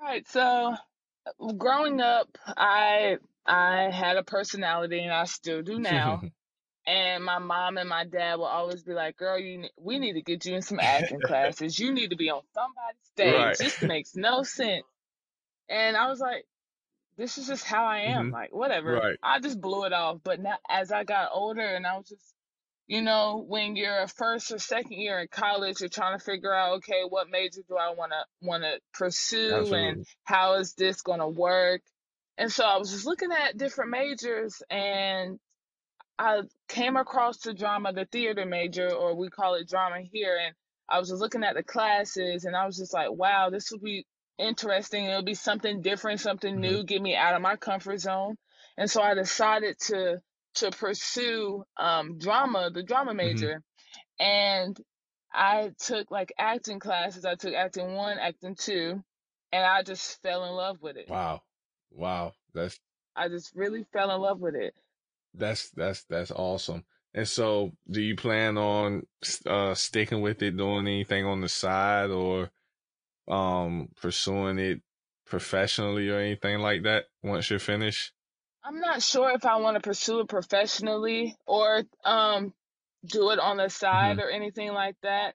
Right. 0.00 0.26
So 0.28 0.74
growing 1.56 2.00
up, 2.00 2.28
I 2.46 3.18
I 3.46 3.90
had 3.90 4.16
a 4.16 4.22
personality, 4.22 5.00
and 5.00 5.12
I 5.12 5.24
still 5.24 5.62
do 5.62 5.78
now. 5.78 6.22
and 6.86 7.22
my 7.22 7.38
mom 7.38 7.76
and 7.76 7.88
my 7.88 8.04
dad 8.04 8.36
will 8.36 8.46
always 8.46 8.82
be 8.82 8.94
like, 8.94 9.16
"Girl, 9.16 9.38
you 9.38 9.68
we 9.78 9.98
need 9.98 10.14
to 10.14 10.22
get 10.22 10.46
you 10.46 10.54
in 10.54 10.62
some 10.62 10.80
acting 10.80 11.20
classes. 11.24 11.78
You 11.78 11.92
need 11.92 12.10
to 12.10 12.16
be 12.16 12.30
on 12.30 12.42
somebody's 12.54 13.06
stage. 13.12 13.34
Right. 13.34 13.58
This 13.58 13.82
makes 13.82 14.16
no 14.16 14.42
sense." 14.42 14.84
And 15.68 15.96
I 15.96 16.08
was 16.08 16.20
like, 16.20 16.44
this 17.16 17.38
is 17.38 17.46
just 17.46 17.64
how 17.64 17.84
I 17.84 17.98
am. 17.98 18.26
Mm-hmm. 18.26 18.34
Like 18.34 18.54
whatever. 18.54 18.92
Right. 18.94 19.18
I 19.22 19.40
just 19.40 19.60
blew 19.60 19.84
it 19.84 19.92
off. 19.92 20.18
But 20.22 20.40
now 20.40 20.56
as 20.68 20.92
I 20.92 21.04
got 21.04 21.30
older 21.32 21.62
and 21.62 21.86
I 21.86 21.96
was 21.96 22.08
just 22.08 22.34
you 22.88 23.02
know, 23.02 23.44
when 23.46 23.76
you're 23.76 24.02
a 24.02 24.08
first 24.08 24.50
or 24.50 24.58
second 24.58 24.92
year 24.92 25.20
in 25.20 25.28
college, 25.30 25.80
you're 25.80 25.90
trying 25.90 26.18
to 26.18 26.24
figure 26.24 26.54
out, 26.54 26.78
okay, 26.78 27.02
what 27.06 27.28
major 27.30 27.60
do 27.68 27.76
I 27.76 27.90
want 27.90 28.12
to 28.12 28.46
want 28.46 28.62
to 28.62 28.80
pursue, 28.94 29.52
Absolutely. 29.52 29.88
and 29.88 30.06
how 30.24 30.54
is 30.54 30.72
this 30.72 31.02
going 31.02 31.20
to 31.20 31.28
work? 31.28 31.82
And 32.38 32.50
so 32.50 32.64
I 32.64 32.78
was 32.78 32.90
just 32.90 33.04
looking 33.04 33.30
at 33.30 33.58
different 33.58 33.90
majors, 33.90 34.62
and 34.70 35.38
I 36.18 36.42
came 36.68 36.96
across 36.96 37.38
the 37.38 37.52
drama, 37.52 37.92
the 37.92 38.06
theater 38.06 38.46
major, 38.46 38.90
or 38.90 39.14
we 39.14 39.28
call 39.28 39.56
it 39.56 39.68
drama 39.68 40.00
here, 40.00 40.38
and 40.42 40.54
I 40.88 40.98
was 40.98 41.10
just 41.10 41.20
looking 41.20 41.44
at 41.44 41.56
the 41.56 41.62
classes, 41.62 42.46
and 42.46 42.56
I 42.56 42.64
was 42.64 42.78
just 42.78 42.94
like, 42.94 43.10
wow, 43.12 43.50
this 43.50 43.70
would 43.70 43.82
be 43.82 44.06
interesting. 44.38 45.04
It'll 45.04 45.22
be 45.22 45.34
something 45.34 45.82
different, 45.82 46.20
something 46.20 46.54
mm-hmm. 46.54 46.60
new, 46.60 46.84
get 46.84 47.02
me 47.02 47.14
out 47.16 47.34
of 47.34 47.42
my 47.42 47.56
comfort 47.56 47.98
zone. 48.00 48.36
And 48.76 48.90
so 48.90 49.02
I 49.02 49.14
decided 49.14 49.78
to 49.86 50.18
to 50.54 50.70
pursue 50.70 51.64
um, 51.76 52.18
drama, 52.18 52.70
the 52.72 52.82
drama 52.82 53.10
mm-hmm. 53.10 53.16
major, 53.16 53.62
mm-hmm. 54.20 54.24
and 54.24 54.80
I 55.32 55.72
took 55.78 56.10
like 56.10 56.32
acting 56.38 56.78
classes. 56.78 57.24
I 57.24 57.34
took 57.34 57.54
acting 57.54 57.94
one, 57.94 58.18
acting 58.18 58.56
two, 58.56 59.02
and 59.52 59.64
I 59.64 59.82
just 59.82 60.20
fell 60.22 60.44
in 60.44 60.52
love 60.52 60.78
with 60.80 60.96
it. 60.96 61.08
Wow, 61.08 61.42
wow, 61.90 62.32
that's. 62.54 62.78
I 63.14 63.28
just 63.28 63.52
really 63.54 63.84
fell 63.92 64.10
in 64.14 64.20
love 64.20 64.40
with 64.40 64.54
it. 64.54 64.74
That's 65.34 65.70
that's 65.70 66.04
that's 66.04 66.30
awesome. 66.30 66.84
And 67.14 67.26
so, 67.26 67.72
do 67.90 68.00
you 68.00 68.16
plan 68.16 68.58
on 68.58 69.02
uh, 69.46 69.74
sticking 69.74 70.20
with 70.20 70.42
it, 70.42 70.56
doing 70.56 70.86
anything 70.86 71.24
on 71.24 71.40
the 71.40 71.48
side, 71.48 72.10
or 72.10 72.50
um, 73.28 73.88
pursuing 74.00 74.58
it 74.58 74.80
professionally 75.26 76.08
or 76.08 76.18
anything 76.18 76.58
like 76.60 76.82
that 76.84 77.04
once 77.22 77.50
you're 77.50 77.58
finished? 77.58 78.12
I'm 78.64 78.80
not 78.80 79.02
sure 79.02 79.30
if 79.30 79.44
I 79.46 79.56
want 79.56 79.76
to 79.76 79.80
pursue 79.80 80.20
it 80.20 80.28
professionally 80.28 81.36
or 81.46 81.84
um 82.04 82.52
do 83.06 83.30
it 83.30 83.38
on 83.38 83.56
the 83.56 83.68
side 83.68 84.18
mm-hmm. 84.18 84.26
or 84.26 84.30
anything 84.30 84.72
like 84.72 84.96
that. 85.02 85.34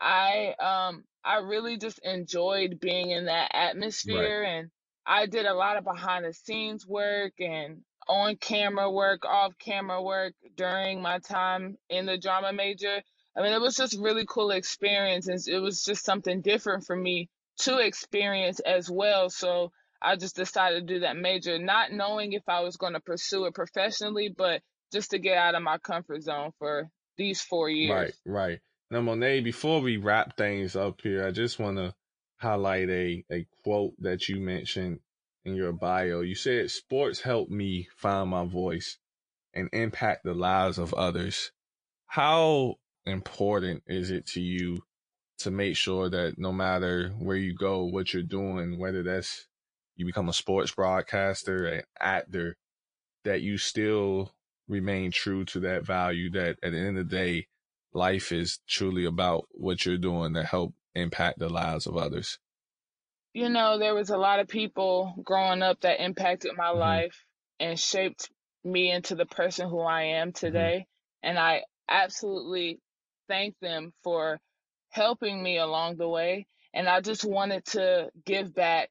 I 0.00 0.54
um 0.60 1.04
I 1.24 1.38
really 1.38 1.78
just 1.78 2.00
enjoyed 2.02 2.78
being 2.80 3.10
in 3.10 3.26
that 3.26 3.50
atmosphere 3.54 4.42
right. 4.42 4.48
and 4.48 4.70
I 5.06 5.26
did 5.26 5.46
a 5.46 5.54
lot 5.54 5.76
of 5.76 5.84
behind 5.84 6.24
the 6.24 6.32
scenes 6.32 6.86
work 6.86 7.34
and 7.38 7.82
on 8.08 8.36
camera 8.36 8.90
work, 8.90 9.24
off 9.24 9.52
camera 9.58 10.02
work 10.02 10.34
during 10.56 11.00
my 11.00 11.18
time 11.18 11.76
in 11.88 12.06
the 12.06 12.18
drama 12.18 12.52
major. 12.52 13.02
I 13.36 13.42
mean, 13.42 13.52
it 13.52 13.60
was 13.60 13.76
just 13.76 13.98
really 13.98 14.24
cool 14.26 14.50
experience 14.50 15.28
and 15.28 15.40
it 15.46 15.58
was 15.58 15.84
just 15.84 16.04
something 16.04 16.40
different 16.40 16.84
for 16.86 16.96
me 16.96 17.28
to 17.60 17.78
experience 17.78 18.60
as 18.60 18.90
well. 18.90 19.28
So 19.28 19.72
I 20.00 20.16
just 20.16 20.36
decided 20.36 20.86
to 20.86 20.94
do 20.94 21.00
that 21.00 21.16
major, 21.16 21.58
not 21.58 21.92
knowing 21.92 22.32
if 22.32 22.42
I 22.48 22.60
was 22.60 22.76
going 22.76 22.94
to 22.94 23.00
pursue 23.00 23.44
it 23.46 23.54
professionally, 23.54 24.32
but 24.34 24.62
just 24.92 25.10
to 25.10 25.18
get 25.18 25.36
out 25.36 25.54
of 25.54 25.62
my 25.62 25.78
comfort 25.78 26.22
zone 26.22 26.52
for 26.58 26.88
these 27.16 27.40
four 27.40 27.68
years. 27.68 28.14
Right, 28.26 28.32
right. 28.32 28.60
Now, 28.90 29.00
Monet, 29.00 29.40
before 29.40 29.80
we 29.80 29.96
wrap 29.96 30.36
things 30.36 30.76
up 30.76 31.00
here, 31.02 31.26
I 31.26 31.30
just 31.30 31.58
want 31.58 31.76
to 31.78 31.94
highlight 32.36 32.88
a, 32.88 33.24
a 33.30 33.46
quote 33.64 33.94
that 33.98 34.28
you 34.28 34.40
mentioned 34.40 35.00
in 35.44 35.56
your 35.56 35.72
bio. 35.72 36.20
You 36.20 36.34
said, 36.34 36.70
Sports 36.70 37.20
helped 37.20 37.50
me 37.50 37.88
find 37.96 38.30
my 38.30 38.46
voice 38.46 38.98
and 39.54 39.68
impact 39.72 40.24
the 40.24 40.34
lives 40.34 40.78
of 40.78 40.94
others. 40.94 41.50
How 42.06 42.76
important 43.06 43.82
is 43.86 44.10
it 44.10 44.26
to 44.28 44.40
you 44.40 44.78
to 45.38 45.50
make 45.50 45.76
sure 45.76 46.08
that 46.08 46.38
no 46.38 46.52
matter 46.52 47.10
where 47.18 47.36
you 47.36 47.54
go, 47.54 47.84
what 47.84 48.12
you're 48.12 48.22
doing, 48.22 48.78
whether 48.78 49.02
that's 49.02 49.46
you 49.96 50.06
become 50.06 50.28
a 50.28 50.32
sports 50.32 50.72
broadcaster, 50.72 51.66
an 51.66 51.82
actor, 52.00 52.56
that 53.24 53.42
you 53.42 53.58
still 53.58 54.32
remain 54.68 55.10
true 55.10 55.44
to 55.44 55.60
that 55.60 55.84
value 55.84 56.30
that 56.30 56.56
at 56.62 56.72
the 56.72 56.78
end 56.78 56.98
of 56.98 57.08
the 57.08 57.16
day, 57.16 57.46
life 57.92 58.32
is 58.32 58.58
truly 58.68 59.04
about 59.04 59.46
what 59.52 59.84
you're 59.84 59.98
doing 59.98 60.34
to 60.34 60.42
help 60.42 60.74
impact 60.94 61.38
the 61.38 61.48
lives 61.48 61.86
of 61.86 61.96
others? 61.96 62.38
You 63.32 63.48
know, 63.50 63.78
there 63.78 63.94
was 63.94 64.10
a 64.10 64.16
lot 64.16 64.40
of 64.40 64.48
people 64.48 65.14
growing 65.22 65.62
up 65.62 65.80
that 65.82 66.02
impacted 66.02 66.52
my 66.56 66.66
mm-hmm. 66.66 66.78
life 66.78 67.24
and 67.60 67.78
shaped 67.78 68.30
me 68.64 68.90
into 68.90 69.14
the 69.14 69.26
person 69.26 69.68
who 69.68 69.80
I 69.80 70.02
am 70.02 70.28
mm-hmm. 70.28 70.46
today. 70.46 70.76
Mm-hmm. 70.80 71.28
And 71.28 71.38
I 71.38 71.62
absolutely 71.88 72.80
thank 73.28 73.54
them 73.60 73.92
for 74.02 74.38
helping 74.90 75.42
me 75.42 75.58
along 75.58 75.96
the 75.96 76.08
way. 76.08 76.46
And 76.72 76.88
I 76.88 77.00
just 77.00 77.24
wanted 77.24 77.64
to 77.66 78.10
give 78.24 78.54
back 78.54 78.90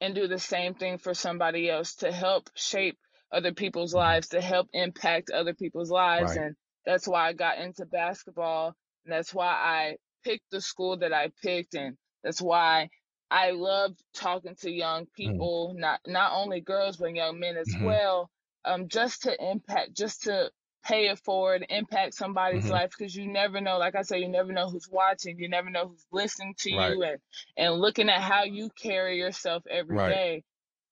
and 0.00 0.14
do 0.14 0.28
the 0.28 0.38
same 0.38 0.74
thing 0.74 0.98
for 0.98 1.14
somebody 1.14 1.70
else 1.70 1.96
to 1.96 2.12
help 2.12 2.50
shape 2.54 2.98
other 3.32 3.52
people's 3.52 3.90
mm-hmm. 3.90 3.98
lives, 3.98 4.28
to 4.28 4.40
help 4.40 4.68
impact 4.72 5.30
other 5.30 5.54
people's 5.54 5.90
lives. 5.90 6.36
Right. 6.36 6.46
And 6.46 6.56
that's 6.84 7.08
why 7.08 7.28
I 7.28 7.32
got 7.32 7.58
into 7.58 7.86
basketball. 7.86 8.74
And 9.04 9.12
that's 9.12 9.34
why 9.34 9.46
I 9.48 9.96
picked 10.24 10.50
the 10.50 10.60
school 10.60 10.98
that 10.98 11.12
I 11.12 11.30
picked. 11.42 11.74
And 11.74 11.96
that's 12.22 12.40
why 12.40 12.88
I 13.30 13.50
love 13.50 13.92
talking 14.14 14.54
to 14.60 14.70
young 14.70 15.04
mm. 15.04 15.12
people, 15.16 15.74
mm 15.74 15.80
not, 15.80 16.00
not 16.06 16.32
only 16.34 16.60
girls, 16.60 16.96
but 16.96 17.14
young 17.14 17.40
men 17.40 17.56
as 17.56 17.68
mm-hmm. 17.68 17.84
well. 17.84 18.30
Um, 18.66 18.88
just 18.88 19.22
to 19.22 19.50
impact, 19.50 19.94
just 19.94 20.22
to 20.22 20.50
pay 20.84 21.06
it 21.08 21.18
forward, 21.20 21.66
impact 21.68 22.14
somebody's 22.14 22.64
mm-hmm. 22.64 22.72
life 22.72 22.92
because 22.96 23.14
you 23.14 23.26
never 23.26 23.60
know. 23.60 23.78
Like 23.78 23.94
I 23.94 24.02
said, 24.02 24.20
you 24.20 24.28
never 24.28 24.52
know 24.52 24.68
who's 24.68 24.88
watching, 24.90 25.38
you 25.38 25.48
never 25.48 25.70
know 25.70 25.88
who's 25.88 26.06
listening 26.12 26.54
to 26.58 26.76
right. 26.76 26.92
you, 26.92 27.02
and 27.02 27.18
and 27.56 27.74
looking 27.74 28.08
at 28.08 28.20
how 28.20 28.44
you 28.44 28.70
carry 28.80 29.18
yourself 29.18 29.64
every 29.70 29.96
right. 29.96 30.08
day. 30.10 30.44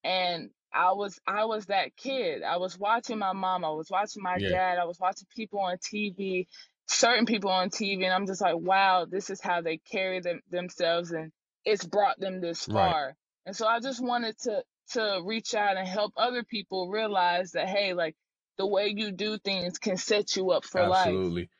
And 0.05 0.51
I 0.73 0.93
was 0.93 1.19
I 1.27 1.45
was 1.45 1.67
that 1.67 1.97
kid. 1.97 2.43
I 2.43 2.57
was 2.57 2.79
watching 2.79 3.19
my 3.19 3.33
mom. 3.33 3.65
I 3.65 3.71
was 3.71 3.91
watching 3.91 4.23
my 4.23 4.37
yeah. 4.39 4.49
dad. 4.51 4.79
I 4.79 4.85
was 4.85 4.99
watching 4.99 5.29
people 5.35 5.61
on 5.61 5.77
TV, 5.77 6.47
certain 6.89 7.27
people 7.27 7.51
on 7.51 7.71
TV, 7.71 8.05
and 8.05 8.13
I'm 8.13 8.27
just 8.27 8.41
like, 8.41 8.57
wow, 8.57 9.07
this 9.09 9.31
is 9.31 9.41
how 9.41 9.61
they 9.61 9.79
carry 9.79 10.21
them 10.21 10.41
themselves, 10.51 11.13
and 11.13 11.31
it's 11.65 11.85
brought 11.85 12.19
them 12.19 12.41
this 12.41 12.65
far. 12.65 13.07
Right. 13.07 13.15
And 13.47 13.57
so 13.57 13.67
I 13.67 13.81
just 13.81 14.03
wanted 14.03 14.39
to 14.41 14.63
to 14.93 15.21
reach 15.25 15.55
out 15.55 15.77
and 15.77 15.87
help 15.87 16.13
other 16.17 16.43
people 16.43 16.91
realize 16.91 17.53
that 17.53 17.69
hey, 17.69 17.95
like 17.95 18.17
the 18.59 18.67
way 18.67 18.93
you 18.97 19.13
do 19.13 19.39
things 19.39 19.79
can 19.79 19.97
set 19.97 20.37
you 20.37 20.51
up 20.53 20.65
for 20.65 20.83
life. 20.85 21.09
Absolutely. 21.09 21.51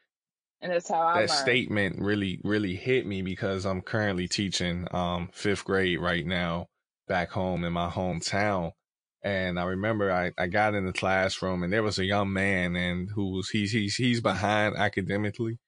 And 0.61 0.73
that's 0.73 0.89
how 0.89 1.01
I 1.03 1.21
That 1.21 1.29
learned. 1.29 1.29
statement 1.31 2.01
really, 2.01 2.41
really 2.45 2.77
hit 2.77 3.07
me 3.07 3.23
because 3.23 3.67
I'm 3.67 3.83
currently 3.83 4.29
teaching 4.29 4.87
um 4.93 5.29
fifth 5.33 5.65
grade 5.65 6.01
right 6.01 6.27
now 6.27 6.69
back 7.09 7.31
home 7.33 7.65
in 7.65 7.73
my 7.73 7.91
hometown. 7.91 8.73
And 9.23 9.59
I 9.59 9.65
remember 9.65 10.11
I, 10.11 10.33
I 10.39 10.49
got 10.49 10.75
in 10.75 10.87
the 10.87 10.93
classroom 10.93 11.63
and 11.63 11.73
there 11.73 11.83
was 11.83 11.99
a 11.99 12.05
young 12.05 12.33
man 12.33 12.77
and 12.77 13.11
who 13.15 13.31
was 13.33 13.51
he's 13.51 13.73
he's 13.73 13.97
he's 13.97 14.21
behind 14.21 14.77
academically. 14.77 15.59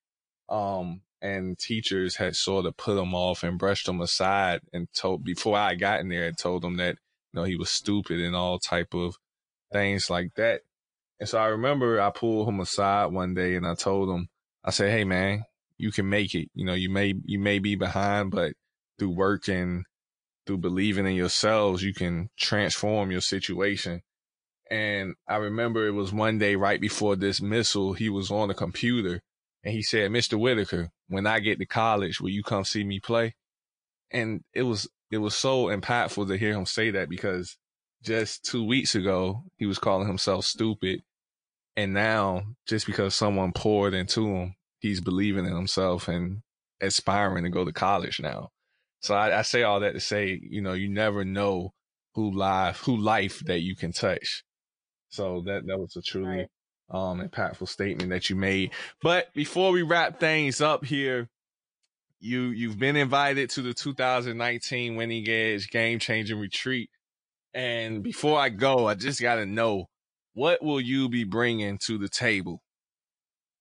Um 0.48 1.02
and 1.22 1.58
teachers 1.58 2.16
had 2.16 2.36
sort 2.36 2.66
of 2.66 2.76
put 2.76 2.98
him 2.98 3.14
off 3.14 3.42
and 3.42 3.58
brushed 3.58 3.88
him 3.88 4.00
aside 4.00 4.60
and 4.72 4.88
told 4.94 5.24
before 5.24 5.56
I 5.58 5.74
got 5.74 6.00
in 6.00 6.08
there, 6.08 6.26
I 6.28 6.32
told 6.32 6.64
him 6.64 6.76
that 6.76 6.96
you 7.32 7.40
know 7.40 7.44
he 7.44 7.56
was 7.56 7.70
stupid 7.70 8.20
and 8.20 8.36
all 8.36 8.58
type 8.58 8.94
of 8.94 9.16
things 9.72 10.10
like 10.10 10.34
that. 10.36 10.62
And 11.20 11.28
so 11.28 11.38
I 11.38 11.46
remember 11.46 12.00
I 12.00 12.10
pulled 12.10 12.48
him 12.48 12.60
aside 12.60 13.06
one 13.06 13.34
day 13.34 13.54
and 13.54 13.66
I 13.66 13.74
told 13.74 14.10
him, 14.10 14.28
I 14.64 14.70
said, 14.70 14.90
Hey 14.90 15.04
man, 15.04 15.44
you 15.76 15.92
can 15.92 16.08
make 16.08 16.34
it. 16.34 16.48
You 16.54 16.64
know, 16.64 16.74
you 16.74 16.90
may, 16.90 17.14
you 17.24 17.38
may 17.38 17.58
be 17.58 17.76
behind, 17.76 18.30
but 18.30 18.54
through 18.98 19.14
working, 19.14 19.84
through 20.46 20.58
believing 20.58 21.06
in 21.06 21.14
yourselves, 21.14 21.82
you 21.82 21.94
can 21.94 22.28
transform 22.38 23.10
your 23.10 23.20
situation. 23.20 24.02
And 24.70 25.14
I 25.28 25.36
remember 25.36 25.86
it 25.86 25.92
was 25.92 26.12
one 26.12 26.38
day 26.38 26.56
right 26.56 26.80
before 26.80 27.16
dismissal, 27.16 27.92
he 27.92 28.08
was 28.08 28.30
on 28.30 28.48
the 28.48 28.54
computer 28.54 29.20
and 29.62 29.74
he 29.74 29.82
said, 29.82 30.10
Mr. 30.10 30.38
Whitaker, 30.38 30.90
when 31.08 31.26
I 31.26 31.40
get 31.40 31.58
to 31.58 31.66
college, 31.66 32.20
will 32.20 32.30
you 32.30 32.42
come 32.42 32.64
see 32.64 32.84
me 32.84 33.00
play? 33.00 33.34
And 34.10 34.42
it 34.52 34.62
was, 34.62 34.88
it 35.10 35.18
was 35.18 35.34
so 35.34 35.66
impactful 35.66 36.28
to 36.28 36.36
hear 36.36 36.52
him 36.52 36.66
say 36.66 36.90
that 36.90 37.08
because 37.08 37.56
just 38.04 38.44
two 38.44 38.64
weeks 38.64 38.94
ago, 38.94 39.42
he 39.56 39.66
was 39.66 39.78
calling 39.78 40.06
himself 40.06 40.44
stupid. 40.44 41.02
And 41.76 41.92
now, 41.92 42.42
just 42.66 42.86
because 42.86 43.14
someone 43.14 43.52
poured 43.52 43.94
into 43.94 44.28
him, 44.28 44.54
he's 44.78 45.00
believing 45.00 45.46
in 45.46 45.56
himself 45.56 46.06
and 46.08 46.42
aspiring 46.80 47.44
to 47.44 47.50
go 47.50 47.64
to 47.64 47.72
college 47.72 48.20
now. 48.20 48.50
So 49.00 49.14
I, 49.14 49.40
I 49.40 49.42
say 49.42 49.62
all 49.62 49.80
that 49.80 49.92
to 49.92 50.00
say, 50.00 50.40
you 50.42 50.60
know, 50.60 50.74
you 50.74 50.88
never 50.88 51.24
know 51.24 51.72
who 52.14 52.30
life, 52.30 52.78
who 52.78 52.96
life 52.96 53.40
that 53.46 53.60
you 53.60 53.74
can 53.74 53.92
touch. 53.92 54.44
So 55.08 55.42
that, 55.46 55.66
that 55.66 55.78
was 55.78 55.96
a 55.96 56.02
truly, 56.02 56.28
right. 56.28 56.48
um, 56.90 57.26
impactful 57.26 57.68
statement 57.68 58.10
that 58.10 58.30
you 58.30 58.36
made. 58.36 58.70
But 59.02 59.32
before 59.34 59.72
we 59.72 59.82
wrap 59.82 60.20
things 60.20 60.60
up 60.60 60.84
here, 60.84 61.28
you, 62.20 62.44
you've 62.44 62.78
been 62.78 62.96
invited 62.96 63.50
to 63.50 63.62
the 63.62 63.74
2019 63.74 64.96
Winning 64.96 65.28
Edge 65.28 65.68
Game 65.70 65.98
Changing 65.98 66.38
Retreat. 66.38 66.88
And 67.54 68.02
before 68.02 68.38
I 68.38 68.48
go, 68.48 68.88
I 68.88 68.94
just 68.94 69.20
got 69.20 69.36
to 69.36 69.46
know 69.46 69.86
what 70.34 70.62
will 70.62 70.80
you 70.80 71.08
be 71.08 71.24
bringing 71.24 71.78
to 71.86 71.98
the 71.98 72.08
table? 72.08 72.60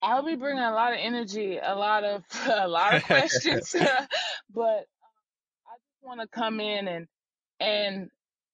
I'll 0.02 0.26
be 0.26 0.36
bringing 0.36 0.64
a 0.64 0.74
lot 0.74 0.92
of 0.92 1.00
energy, 1.00 1.60
a 1.62 1.76
lot 1.76 2.04
of 2.04 2.24
a 2.50 2.68
lot 2.68 2.96
of 2.96 3.04
questions, 3.06 3.72
but 4.54 4.60
um, 4.60 4.86
I 5.66 5.76
just 5.78 6.04
want 6.04 6.22
to 6.22 6.28
come 6.28 6.60
in 6.60 6.88
and 6.88 7.08
and 7.60 8.10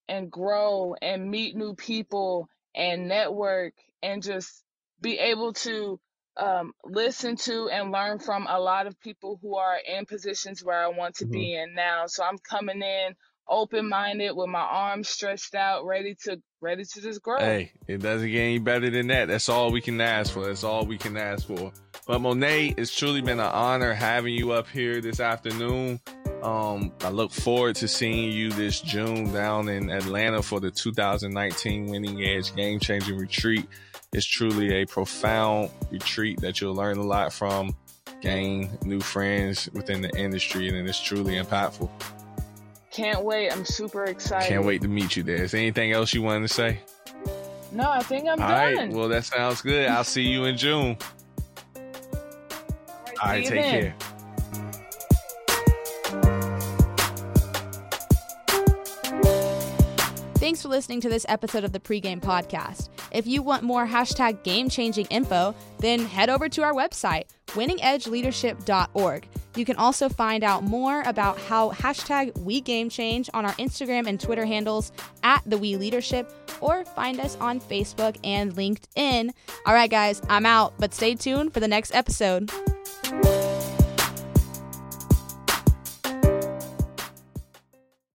and 0.07 0.31
grow 0.31 0.95
and 1.01 1.31
meet 1.31 1.55
new 1.55 1.73
people 1.73 2.47
and 2.75 3.07
network 3.07 3.73
and 4.03 4.21
just 4.21 4.63
be 5.01 5.17
able 5.17 5.53
to 5.53 5.99
um, 6.37 6.73
listen 6.85 7.35
to 7.35 7.69
and 7.69 7.91
learn 7.91 8.19
from 8.19 8.47
a 8.49 8.59
lot 8.59 8.87
of 8.87 8.99
people 8.99 9.39
who 9.41 9.55
are 9.55 9.77
in 9.77 10.05
positions 10.05 10.63
where 10.63 10.83
I 10.83 10.87
want 10.87 11.15
to 11.15 11.25
mm-hmm. 11.25 11.31
be 11.31 11.55
in 11.55 11.73
now. 11.73 12.05
So 12.07 12.23
I'm 12.23 12.37
coming 12.37 12.81
in 12.81 13.15
open 13.49 13.89
minded 13.89 14.31
with 14.35 14.49
my 14.49 14.59
arms 14.59 15.09
stretched 15.09 15.55
out, 15.55 15.85
ready 15.85 16.15
to 16.23 16.41
ready 16.61 16.83
to 16.83 17.01
just 17.01 17.21
grow. 17.21 17.37
Hey, 17.37 17.71
it 17.87 18.01
doesn't 18.01 18.29
get 18.29 18.39
any 18.39 18.59
better 18.59 18.89
than 18.89 19.07
that. 19.07 19.27
That's 19.27 19.49
all 19.49 19.71
we 19.71 19.81
can 19.81 19.99
ask 19.99 20.33
for. 20.33 20.45
That's 20.45 20.63
all 20.63 20.85
we 20.85 20.97
can 20.97 21.17
ask 21.17 21.47
for. 21.47 21.71
But 22.05 22.19
Monet, 22.19 22.75
it's 22.77 22.95
truly 22.95 23.21
been 23.21 23.39
an 23.39 23.51
honor 23.51 23.93
having 23.93 24.33
you 24.33 24.51
up 24.51 24.67
here 24.67 25.01
this 25.01 25.19
afternoon. 25.19 25.99
Um, 26.41 26.93
I 27.01 27.09
look 27.09 27.31
forward 27.31 27.75
to 27.77 27.87
seeing 27.87 28.31
you 28.31 28.51
this 28.51 28.81
June 28.81 29.31
down 29.33 29.67
in 29.67 29.89
Atlanta 29.89 30.41
for 30.41 30.59
the 30.59 30.71
2019 30.71 31.87
Winning 31.87 32.23
Edge 32.23 32.55
Game 32.55 32.79
Changing 32.79 33.17
Retreat. 33.17 33.67
It's 34.13 34.25
truly 34.25 34.81
a 34.81 34.85
profound 34.85 35.69
retreat 35.91 36.41
that 36.41 36.61
you'll 36.61 36.73
learn 36.73 36.97
a 36.97 37.03
lot 37.03 37.31
from, 37.31 37.75
gain 38.21 38.71
new 38.83 39.01
friends 39.01 39.69
within 39.73 40.01
the 40.01 40.09
industry, 40.17 40.69
and 40.69 40.87
it's 40.87 40.99
truly 40.99 41.35
impactful. 41.35 41.89
Can't 42.91 43.23
wait. 43.23 43.51
I'm 43.51 43.65
super 43.65 44.05
excited. 44.05 44.49
Can't 44.49 44.65
wait 44.65 44.81
to 44.81 44.87
meet 44.87 45.15
you 45.15 45.23
there. 45.23 45.43
Is 45.43 45.51
there 45.51 45.61
anything 45.61 45.91
else 45.91 46.13
you 46.13 46.21
wanted 46.21 46.47
to 46.47 46.53
say? 46.53 46.79
No, 47.71 47.89
I 47.89 47.99
think 48.01 48.23
I'm 48.27 48.41
All 48.41 48.47
done. 48.47 48.51
All 48.51 48.75
right. 48.75 48.89
Well, 48.91 49.09
that 49.09 49.25
sounds 49.25 49.61
good. 49.61 49.87
I'll 49.87 50.03
see 50.03 50.23
you 50.23 50.45
in 50.45 50.57
June. 50.57 50.97
All 51.75 51.81
right, 53.05 53.15
All 53.21 53.29
right 53.29 53.45
take 53.45 53.61
then. 53.61 53.81
care. 53.81 53.95
Thanks 60.49 60.63
for 60.63 60.69
listening 60.69 60.99
to 61.01 61.09
this 61.09 61.27
episode 61.29 61.63
of 61.63 61.73
the 61.73 61.79
Pregame 61.79 62.19
Podcast. 62.19 62.89
If 63.11 63.27
you 63.27 63.43
want 63.43 63.61
more 63.61 63.85
hashtag 63.85 64.41
game 64.41 64.67
changing 64.67 65.05
info, 65.11 65.53
then 65.77 65.99
head 65.99 66.27
over 66.27 66.49
to 66.49 66.63
our 66.63 66.73
website, 66.73 67.25
winningedgeleadership.org. 67.49 69.27
You 69.55 69.63
can 69.63 69.75
also 69.75 70.09
find 70.09 70.43
out 70.43 70.63
more 70.63 71.03
about 71.03 71.37
how 71.37 71.69
hashtag 71.69 72.35
We 72.39 72.61
Game 72.61 72.89
Change 72.89 73.29
on 73.31 73.45
our 73.45 73.53
Instagram 73.53 74.07
and 74.07 74.19
Twitter 74.19 74.43
handles 74.43 74.91
at 75.21 75.43
the 75.45 75.59
We 75.59 75.77
Leadership, 75.77 76.33
or 76.61 76.83
find 76.83 77.19
us 77.19 77.37
on 77.39 77.59
Facebook 77.59 78.17
and 78.23 78.55
LinkedIn. 78.55 79.29
All 79.67 79.73
right, 79.75 79.91
guys, 79.91 80.19
I'm 80.29 80.47
out, 80.47 80.73
but 80.79 80.95
stay 80.95 81.13
tuned 81.13 81.53
for 81.53 81.59
the 81.59 81.67
next 81.67 81.93
episode. 81.93 82.49